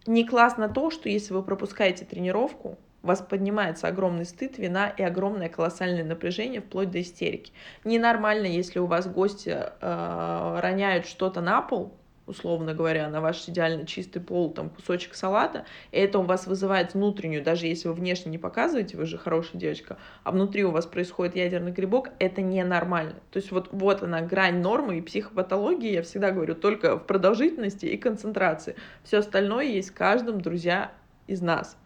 Не 0.06 0.24
классно 0.24 0.68
то, 0.68 0.90
что 0.90 1.08
если 1.08 1.32
вы 1.32 1.42
пропускаете 1.42 2.04
тренировку, 2.04 2.78
у 3.02 3.06
вас 3.06 3.20
поднимается 3.20 3.88
огромный 3.88 4.24
стыд, 4.24 4.58
вина 4.58 4.88
и 4.88 5.02
огромное 5.02 5.48
колоссальное 5.48 6.04
напряжение 6.04 6.60
вплоть 6.60 6.90
до 6.90 7.00
истерики. 7.00 7.52
Ненормально, 7.84 8.46
если 8.46 8.78
у 8.78 8.86
вас 8.86 9.06
гости 9.06 9.50
э, 9.50 10.60
роняют 10.60 11.06
что-то 11.06 11.40
на 11.40 11.62
пол, 11.62 11.92
условно 12.26 12.74
говоря, 12.74 13.08
на 13.08 13.20
ваш 13.20 13.48
идеально 13.48 13.86
чистый 13.86 14.20
пол, 14.20 14.50
там, 14.52 14.70
кусочек 14.70 15.14
салата, 15.14 15.64
и 15.92 15.98
это 15.98 16.18
у 16.18 16.22
вас 16.22 16.46
вызывает 16.46 16.94
внутреннюю, 16.94 17.42
даже 17.42 17.66
если 17.66 17.88
вы 17.88 17.94
внешне 17.94 18.30
не 18.30 18.38
показываете, 18.38 18.96
вы 18.96 19.06
же 19.06 19.18
хорошая 19.18 19.60
девочка, 19.60 19.98
а 20.22 20.32
внутри 20.32 20.64
у 20.64 20.70
вас 20.70 20.86
происходит 20.86 21.36
ядерный 21.36 21.72
грибок, 21.72 22.10
это 22.18 22.42
ненормально. 22.42 23.16
То 23.30 23.38
есть 23.38 23.50
вот, 23.50 23.68
вот 23.72 24.02
она 24.02 24.22
грань 24.22 24.60
нормы 24.60 24.98
и 24.98 25.02
психопатологии, 25.02 25.92
я 25.92 26.02
всегда 26.02 26.30
говорю, 26.30 26.54
только 26.54 26.96
в 26.96 27.06
продолжительности 27.06 27.86
и 27.86 27.96
концентрации. 27.96 28.76
Все 29.02 29.18
остальное 29.18 29.64
есть 29.64 29.90
в 29.90 29.94
каждом, 29.94 30.40
друзья, 30.40 30.92
из 31.26 31.40
нас. 31.40 31.76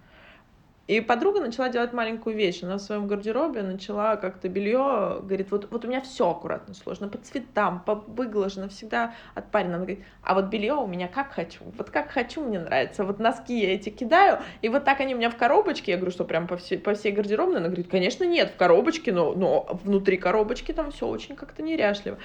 И 0.88 1.02
подруга 1.02 1.40
начала 1.40 1.68
делать 1.68 1.92
маленькую 1.92 2.34
вещь. 2.34 2.62
Она 2.62 2.78
в 2.78 2.80
своем 2.80 3.06
гардеробе 3.06 3.60
начала 3.60 4.16
как-то 4.16 4.48
белье, 4.48 5.18
говорит, 5.20 5.50
вот, 5.50 5.70
вот 5.70 5.84
у 5.84 5.88
меня 5.88 6.00
все 6.00 6.30
аккуратно 6.30 6.72
сложно, 6.72 7.08
по 7.08 7.18
цветам, 7.18 7.82
по 7.84 7.94
выглажено, 7.94 8.70
всегда 8.70 9.14
отпарено. 9.34 9.74
Она 9.74 9.84
говорит, 9.84 10.04
а 10.22 10.34
вот 10.34 10.46
белье 10.46 10.72
у 10.72 10.86
меня 10.86 11.06
как 11.06 11.32
хочу, 11.32 11.60
вот 11.76 11.90
как 11.90 12.10
хочу 12.10 12.42
мне 12.42 12.58
нравится. 12.58 13.04
Вот 13.04 13.18
носки 13.18 13.60
я 13.60 13.74
эти 13.74 13.90
кидаю, 13.90 14.38
и 14.62 14.70
вот 14.70 14.84
так 14.84 15.00
они 15.00 15.14
у 15.14 15.18
меня 15.18 15.28
в 15.28 15.36
коробочке. 15.36 15.92
Я 15.92 15.98
говорю, 15.98 16.10
что 16.10 16.24
прям 16.24 16.46
по 16.46 16.56
всей, 16.56 16.78
по 16.78 16.94
всей 16.94 17.12
гардеробной? 17.12 17.58
Она 17.58 17.66
говорит, 17.66 17.88
конечно, 17.90 18.24
нет, 18.24 18.52
в 18.52 18.56
коробочке, 18.56 19.12
но, 19.12 19.34
но 19.34 19.78
внутри 19.84 20.16
коробочки 20.16 20.72
там 20.72 20.90
все 20.90 21.06
очень 21.06 21.36
как-то 21.36 21.62
неряшливо. 21.62 22.16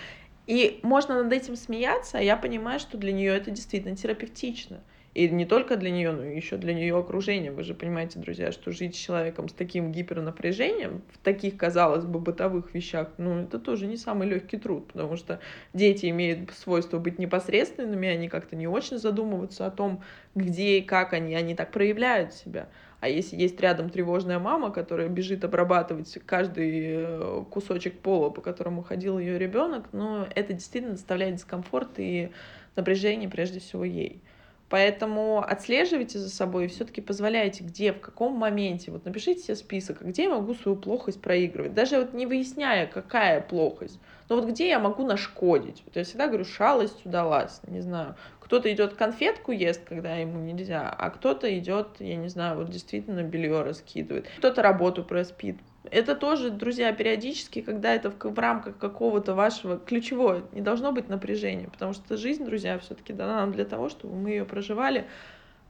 И 0.48 0.80
можно 0.84 1.22
над 1.22 1.34
этим 1.34 1.58
смеяться, 1.58 2.18
а 2.18 2.22
я 2.22 2.38
понимаю, 2.38 2.80
что 2.80 2.98
для 2.98 3.12
нее 3.12 3.36
это 3.36 3.52
действительно 3.52 3.98
терапевтично. 3.98 4.80
И 5.14 5.30
не 5.30 5.46
только 5.46 5.78
для 5.78 5.92
нее, 5.92 6.12
но 6.12 6.24
еще 6.24 6.58
для 6.58 6.74
нее 6.74 6.98
окружения. 6.98 7.52
Вы 7.52 7.64
же 7.64 7.76
понимаете, 7.76 8.18
друзья, 8.18 8.52
что 8.52 8.72
жить 8.72 8.96
с 8.96 8.98
человеком 8.98 9.48
с 9.48 9.54
таким 9.54 9.92
гипернапряжением 9.92 11.04
в 11.12 11.20
таких, 11.20 11.56
казалось 11.56 12.06
бы, 12.06 12.20
бытовых 12.20 12.74
вещах, 12.74 13.10
ну, 13.18 13.42
это 13.42 13.60
тоже 13.60 13.86
не 13.86 13.98
самый 13.98 14.28
легкий 14.28 14.58
труд, 14.58 14.92
потому 14.92 15.16
что 15.16 15.40
дети 15.74 16.10
имеют 16.10 16.52
свойство 16.52 16.98
быть 16.98 17.20
непосредственными, 17.20 18.08
они 18.08 18.28
как-то 18.28 18.56
не 18.56 18.68
очень 18.68 18.98
задумываются 18.98 19.68
о 19.68 19.72
том, 19.72 20.02
где 20.34 20.80
и 20.80 20.82
как 20.82 21.14
они, 21.14 21.36
они 21.36 21.54
так 21.54 21.72
проявляют 21.72 22.34
себя. 22.34 22.70
А 23.00 23.10
если 23.10 23.36
есть 23.36 23.60
рядом 23.60 23.90
тревожная 23.90 24.40
мама, 24.40 24.72
которая 24.72 25.10
бежит 25.10 25.44
обрабатывать 25.44 26.18
каждый 26.26 26.72
э, 26.86 27.44
кусочек 27.52 28.00
пола, 28.00 28.30
по 28.30 28.42
которому 28.42 28.82
ходил 28.82 29.20
ее 29.20 29.38
ребенок, 29.38 29.90
ну, 29.92 30.26
это 30.34 30.54
действительно 30.54 30.94
доставляет 30.94 31.36
дискомфорт 31.36 31.90
и 31.98 32.32
напряжение 32.76 33.30
прежде 33.30 33.60
всего 33.60 33.84
ей. 33.84 34.22
Поэтому 34.70 35.44
отслеживайте 35.44 36.18
за 36.18 36.30
собой 36.30 36.66
и 36.66 36.68
все-таки 36.68 37.02
позволяйте, 37.02 37.64
где, 37.64 37.94
в 37.94 38.00
каком 38.00 38.34
моменте. 38.34 38.92
Вот 38.92 39.06
напишите 39.06 39.42
себе 39.42 39.56
список, 39.56 40.02
где 40.02 40.24
я 40.24 40.30
могу 40.30 40.54
свою 40.56 40.78
плохость 40.78 41.22
проигрывать. 41.22 41.74
Даже 41.74 41.98
вот 41.98 42.14
не 42.14 42.26
выясняя, 42.26 42.88
какая 42.88 43.42
плохость. 43.42 44.00
Но 44.30 44.38
вот 44.38 44.46
где 44.50 44.70
я 44.70 44.80
могу 44.80 45.06
нашкодить. 45.06 45.84
Вот 45.86 45.96
я 45.96 46.04
всегда 46.04 46.28
говорю, 46.28 46.46
шалость 46.46 47.06
удалась. 47.06 47.62
Не 47.68 47.82
знаю, 47.82 48.16
кто-то 48.40 48.72
идет 48.72 48.94
конфетку 48.94 49.52
ест, 49.52 49.84
когда 49.84 50.16
ему 50.16 50.40
нельзя, 50.40 50.90
а 50.90 51.10
кто-то 51.10 51.58
идет, 51.58 51.88
я 52.00 52.16
не 52.16 52.28
знаю, 52.28 52.58
вот 52.58 52.70
действительно 52.70 53.24
белье 53.24 53.62
раскидывает. 53.62 54.28
Кто-то 54.38 54.62
работу 54.62 55.04
проспит. 55.04 55.58
Это 55.92 56.16
тоже, 56.16 56.50
друзья, 56.50 56.94
периодически, 56.94 57.62
когда 57.62 57.94
это 57.94 58.10
в, 58.10 58.18
в 58.18 58.40
рамках 58.40 58.78
какого-то 58.78 59.36
вашего 59.36 59.78
ключевого, 59.78 60.44
не 60.54 60.62
должно 60.62 60.92
быть 60.94 61.10
напряжения, 61.10 61.68
потому 61.68 61.94
что 61.94 62.16
жизнь, 62.16 62.46
друзья, 62.46 62.80
все-таки 62.80 63.12
дана 63.12 63.42
нам 63.42 63.52
для 63.52 63.66
того, 63.66 63.90
чтобы 63.90 64.16
мы 64.16 64.30
ее 64.30 64.46
проживали 64.46 65.06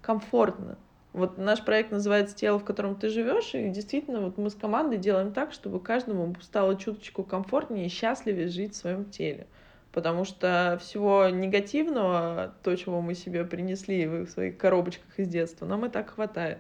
комфортно. 0.02 0.78
Вот 1.14 1.38
наш 1.38 1.64
проект 1.64 1.92
называется 1.92 2.36
«Тело, 2.36 2.60
в 2.60 2.66
котором 2.66 2.96
ты 2.96 3.10
живешь», 3.10 3.54
и 3.54 3.70
действительно 3.70 4.22
вот 4.22 4.38
мы 4.38 4.50
с 4.50 4.56
командой 4.56 4.98
делаем 4.98 5.32
так, 5.32 5.52
чтобы 5.52 5.80
каждому 5.80 6.36
стало 6.42 6.76
чуточку 6.76 7.24
комфортнее 7.24 7.86
и 7.86 7.90
счастливее 7.90 8.48
жить 8.48 8.74
в 8.74 8.78
своем 8.78 9.06
теле. 9.06 9.48
Потому 9.92 10.26
что 10.26 10.80
всего 10.82 11.30
негативного, 11.30 12.56
то, 12.64 12.76
чего 12.76 13.00
мы 13.02 13.14
себе 13.14 13.46
принесли 13.46 14.08
в 14.08 14.28
своих 14.28 14.58
коробочках 14.58 15.20
из 15.20 15.28
детства, 15.28 15.68
нам 15.68 15.86
и 15.86 15.90
так 15.90 16.10
хватает. 16.10 16.58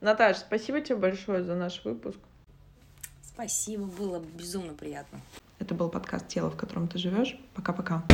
Наташ, 0.00 0.36
спасибо 0.36 0.80
тебе 0.80 0.96
большое 0.96 1.42
за 1.42 1.56
наш 1.56 1.84
выпуск. 1.84 2.20
Спасибо, 3.40 3.86
было 3.86 4.18
безумно 4.20 4.74
приятно. 4.74 5.18
Это 5.58 5.74
был 5.74 5.88
подкаст 5.88 6.28
«Тело, 6.28 6.50
в 6.50 6.56
котором 6.56 6.88
ты 6.88 6.98
живешь». 6.98 7.38
Пока-пока. 7.54 8.04